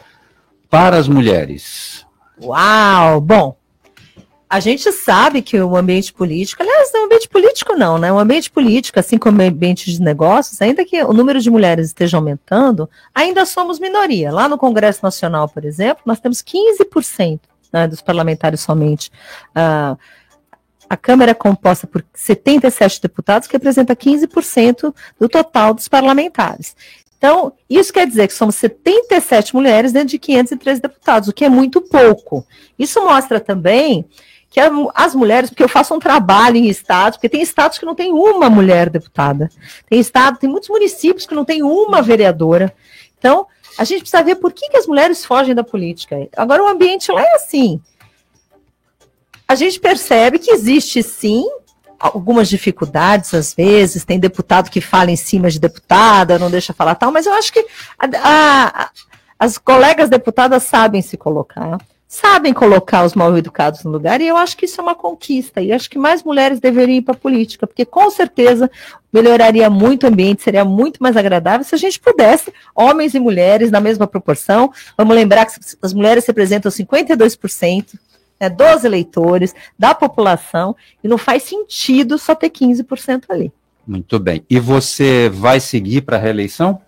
[0.69, 2.05] para as mulheres?
[2.41, 3.21] Uau!
[3.21, 3.55] Bom,
[4.53, 8.13] a gente sabe que o ambiente político, aliás, é um ambiente político não, né?
[8.13, 11.87] O ambiente político, assim como o ambiente de negócios, ainda que o número de mulheres
[11.87, 14.31] esteja aumentando, ainda somos minoria.
[14.31, 17.39] Lá no Congresso Nacional, por exemplo, nós temos 15%
[17.73, 19.11] né, dos parlamentares somente.
[19.55, 19.97] Ah,
[20.87, 26.75] a Câmara é composta por 77 deputados, que representa 15% do total dos parlamentares.
[27.17, 31.49] Então, isso quer dizer que somos 77 mulheres dentro de 513 deputados, o que é
[31.49, 32.45] muito pouco.
[32.77, 34.05] Isso mostra também
[34.53, 34.59] que
[34.93, 38.13] as mulheres, porque eu faço um trabalho em estados, porque tem estados que não tem
[38.13, 39.49] uma mulher deputada,
[39.89, 42.71] tem estado, tem muitos municípios que não tem uma vereadora.
[43.17, 43.47] Então,
[43.79, 46.29] a gente precisa ver por que, que as mulheres fogem da política.
[46.37, 47.81] Agora, o ambiente lá é assim.
[49.47, 51.43] A gente percebe que existe sim
[51.99, 56.93] algumas dificuldades às vezes, tem deputado que fala em cima de deputada, não deixa falar
[56.93, 57.65] tal, mas eu acho que
[57.97, 58.89] a, a,
[59.39, 61.79] as colegas deputadas sabem se colocar,
[62.13, 65.59] sabem colocar os mal educados no lugar, e eu acho que isso é uma conquista,
[65.59, 68.69] e acho que mais mulheres deveriam ir para a política, porque com certeza
[69.11, 73.71] melhoraria muito o ambiente, seria muito mais agradável se a gente pudesse, homens e mulheres,
[73.71, 74.71] na mesma proporção.
[74.95, 77.95] Vamos lembrar que as mulheres representam 52%
[78.39, 83.51] né, dos eleitores, da população, e não faz sentido só ter 15% ali.
[83.87, 84.45] Muito bem.
[84.47, 86.79] E você vai seguir para a reeleição?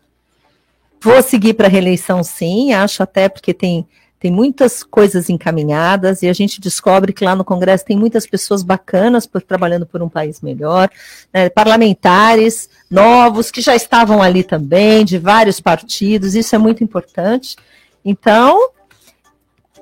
[1.01, 3.87] Vou seguir para a reeleição, sim, acho até porque tem,
[4.25, 8.63] tem muitas coisas encaminhadas e a gente descobre que lá no Congresso tem muitas pessoas
[8.63, 10.89] bacanas por, trabalhando por um país melhor,
[11.31, 17.55] né, parlamentares novos que já estavam ali também, de vários partidos, isso é muito importante.
[18.03, 18.71] Então,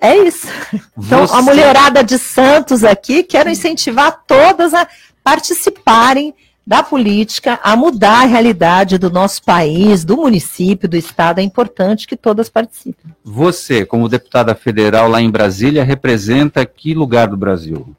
[0.01, 0.45] é isso.
[0.97, 1.35] Então, Você...
[1.35, 4.85] a mulherada de Santos aqui, quero incentivar todas a
[5.23, 6.35] participarem
[6.65, 11.39] da política, a mudar a realidade do nosso país, do município, do estado.
[11.39, 13.13] É importante que todas participem.
[13.23, 17.95] Você, como deputada federal lá em Brasília, representa que lugar do Brasil?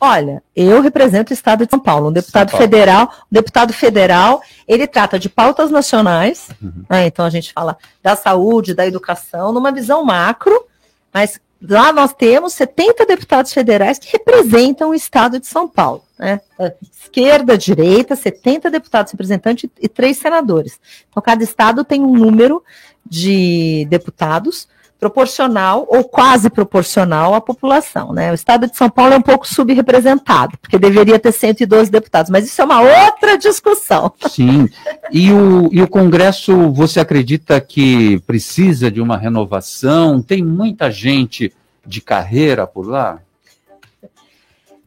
[0.00, 2.10] Olha, eu represento o Estado de São Paulo.
[2.10, 6.50] Um deputado federal, um deputado federal, ele trata de pautas nacionais.
[6.62, 6.84] Uhum.
[6.88, 10.68] Né, então a gente fala da saúde, da educação, numa visão macro
[11.12, 16.04] mas lá nós temos 70 deputados federais que representam o estado de São Paulo.
[16.18, 16.40] Né?
[16.82, 20.80] Esquerda, direita, 70 deputados representantes e três senadores.
[21.08, 22.62] Então, cada estado tem um número
[23.08, 28.12] de deputados proporcional ou quase proporcional à população.
[28.12, 28.32] Né?
[28.32, 32.44] O estado de São Paulo é um pouco subrepresentado, porque deveria ter 112 deputados, mas
[32.44, 34.12] isso é uma outra discussão.
[34.28, 34.68] Sim.
[35.12, 40.20] E o, e o Congresso, você acredita que precisa de uma renovação?
[40.20, 41.52] Tem muita gente
[41.86, 43.20] de carreira por lá?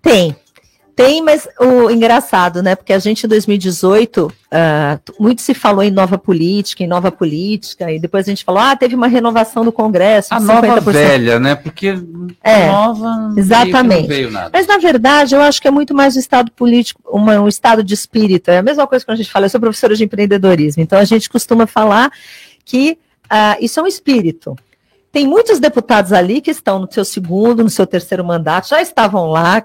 [0.01, 0.35] Tem.
[0.95, 2.75] Tem, mas o engraçado, né?
[2.75, 7.11] Porque a gente em 2018, uh, ah, muito se falou em nova política, em nova
[7.11, 10.33] política, e depois a gente falou, ah, teve uma renovação do Congresso.
[10.33, 11.55] A nova velha, né?
[11.55, 11.97] Porque
[12.43, 14.01] é, nova exatamente.
[14.01, 14.49] não veio nada.
[14.53, 17.83] Mas na verdade, eu acho que é muito mais um estado político, uma, um estado
[17.83, 18.51] de espírito.
[18.51, 21.05] É a mesma coisa que a gente fala, eu sou professora de empreendedorismo, então a
[21.05, 22.11] gente costuma falar
[22.65, 24.55] que uh, isso é um espírito.
[25.11, 29.27] Tem muitos deputados ali que estão no seu segundo, no seu terceiro mandato, já estavam
[29.27, 29.63] lá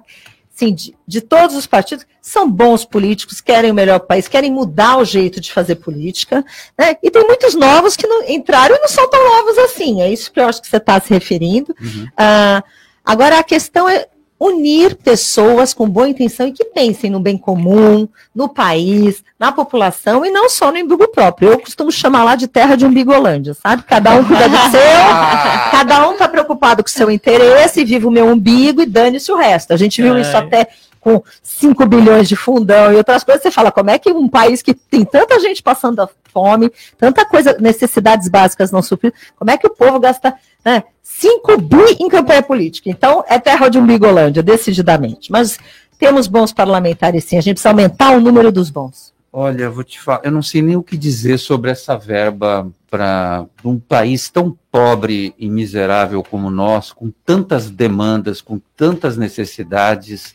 [0.56, 4.96] sim, de, de, todos os partidos, são bons políticos, querem o melhor país, querem mudar
[4.96, 6.42] o jeito de fazer política,
[6.78, 6.96] né?
[7.02, 10.00] E tem muitos novos que não entraram e não são tão novos assim.
[10.00, 11.76] É isso que eu acho que você está se referindo.
[11.78, 12.04] Uhum.
[12.04, 12.62] Uh,
[13.04, 14.08] agora, a questão é
[14.38, 20.24] unir pessoas com boa intenção e que pensem no bem comum, no país, na população
[20.24, 21.52] e não só no umbigo próprio.
[21.52, 23.82] Eu costumo chamar lá de terra de umbigolândia, sabe?
[23.84, 28.10] Cada um cuida do seu, cada um está preocupado com o seu interesse, vive o
[28.10, 29.72] meu umbigo e dane-se o resto.
[29.72, 30.20] A gente viu é.
[30.20, 30.68] isso até
[31.06, 34.60] com 5 bilhões de fundão e outras coisas, você fala, como é que um país
[34.60, 39.68] que tem tanta gente passando fome, tanta coisa, necessidades básicas não supridas, como é que
[39.68, 40.34] o povo gasta
[40.64, 42.90] né, 5 bi em campanha política.
[42.90, 45.30] Então, é terra de umbigolândia, decididamente.
[45.30, 45.60] Mas
[45.96, 49.14] temos bons parlamentares sim, a gente precisa aumentar o número dos bons.
[49.32, 53.46] Olha, vou te falar, eu não sei nem o que dizer sobre essa verba para
[53.64, 60.34] um país tão pobre e miserável como o nosso, com tantas demandas, com tantas necessidades.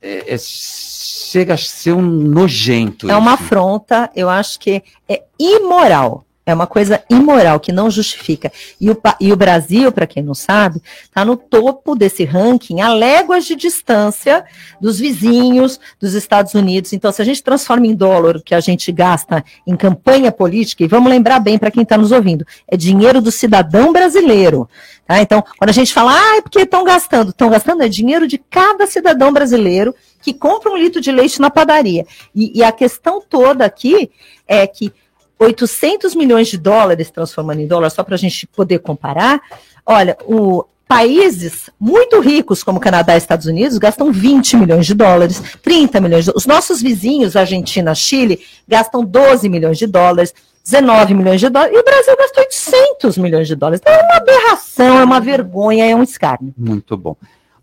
[0.00, 3.06] É, é, chega a ser um nojento.
[3.06, 3.18] É isso.
[3.18, 6.24] uma afronta, eu acho que é imoral.
[6.48, 8.50] É uma coisa imoral, que não justifica.
[8.80, 12.88] E o, e o Brasil, para quem não sabe, está no topo desse ranking, a
[12.88, 14.42] léguas de distância
[14.80, 16.94] dos vizinhos dos Estados Unidos.
[16.94, 20.82] Então, se a gente transforma em dólar o que a gente gasta em campanha política,
[20.82, 24.66] e vamos lembrar bem para quem está nos ouvindo, é dinheiro do cidadão brasileiro.
[25.06, 25.20] Tá?
[25.20, 28.38] Então, quando a gente fala, ah, é porque estão gastando, estão gastando é dinheiro de
[28.38, 32.06] cada cidadão brasileiro que compra um litro de leite na padaria.
[32.34, 34.10] E, e a questão toda aqui
[34.46, 34.90] é que
[35.38, 39.40] 800 milhões de dólares, transformando em dólar, só para a gente poder comparar,
[39.86, 45.40] olha, o, países muito ricos, como Canadá e Estados Unidos, gastam 20 milhões de dólares,
[45.62, 46.32] 30 milhões de.
[46.34, 50.34] Os nossos vizinhos, Argentina, Chile, gastam 12 milhões de dólares,
[50.64, 53.80] 19 milhões de dólares, e o Brasil gastou 800 milhões de dólares.
[53.82, 56.54] Então é uma aberração, é uma vergonha, é um escárnio.
[56.56, 57.14] Muito bom.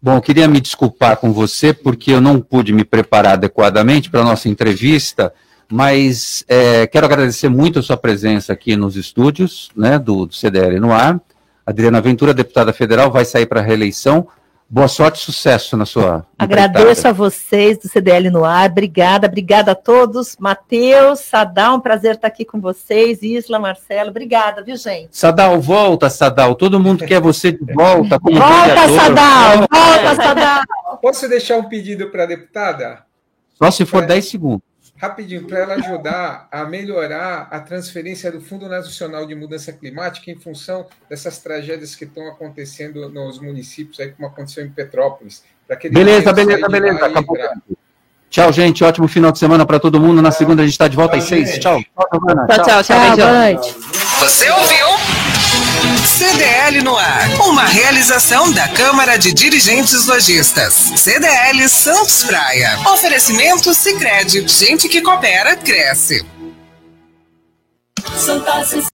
[0.01, 4.23] Bom, queria me desculpar com você, porque eu não pude me preparar adequadamente para a
[4.23, 5.33] nossa entrevista,
[5.71, 10.79] Mas é, quero agradecer muito a sua presença aqui nos estúdios né, do, do CDL
[10.79, 11.19] no ar.
[11.65, 14.27] Adriana Ventura, deputada federal, vai sair para a reeleição.
[14.67, 16.25] Boa sorte e sucesso na sua.
[16.39, 18.69] Agradeço a vocês do CDL no ar.
[18.69, 20.35] Obrigada, obrigada a todos.
[20.39, 23.21] Matheus, Sadal, um prazer estar aqui com vocês.
[23.21, 25.09] Isla, Marcelo, obrigada, viu, gente?
[25.11, 26.55] Sadal, volta, Sadal.
[26.55, 28.19] Todo mundo quer você de volta.
[28.19, 28.87] Como volta.
[28.89, 30.63] Sadal, volta, Sadal.
[30.99, 33.05] Posso deixar um pedido para a deputada?
[33.53, 34.74] Só se for 10 segundos.
[34.97, 40.37] Rapidinho, para ela ajudar a melhorar a transferência do Fundo Nacional de Mudança Climática em
[40.37, 45.43] função dessas tragédias que estão acontecendo nos municípios, aí como aconteceu em Petrópolis.
[45.91, 47.05] Beleza, beleza, beleza.
[47.05, 47.37] Acabou.
[48.29, 48.83] Tchau, gente.
[48.83, 50.21] Ótimo final de semana para todo mundo.
[50.21, 51.57] Na segunda a gente está de volta às seis.
[51.57, 51.81] Tchau.
[51.81, 52.63] Tchau.
[52.63, 53.75] Tchau, tchau, tchau, noite.
[54.19, 54.94] Você ouviu?
[56.17, 57.29] CDL no ar.
[57.41, 60.73] Uma realização da Câmara de Dirigentes Lojistas.
[60.95, 62.79] CDL Santos Praia.
[62.93, 64.47] Oferecimento Sicredi.
[64.47, 66.25] Gente que coopera cresce.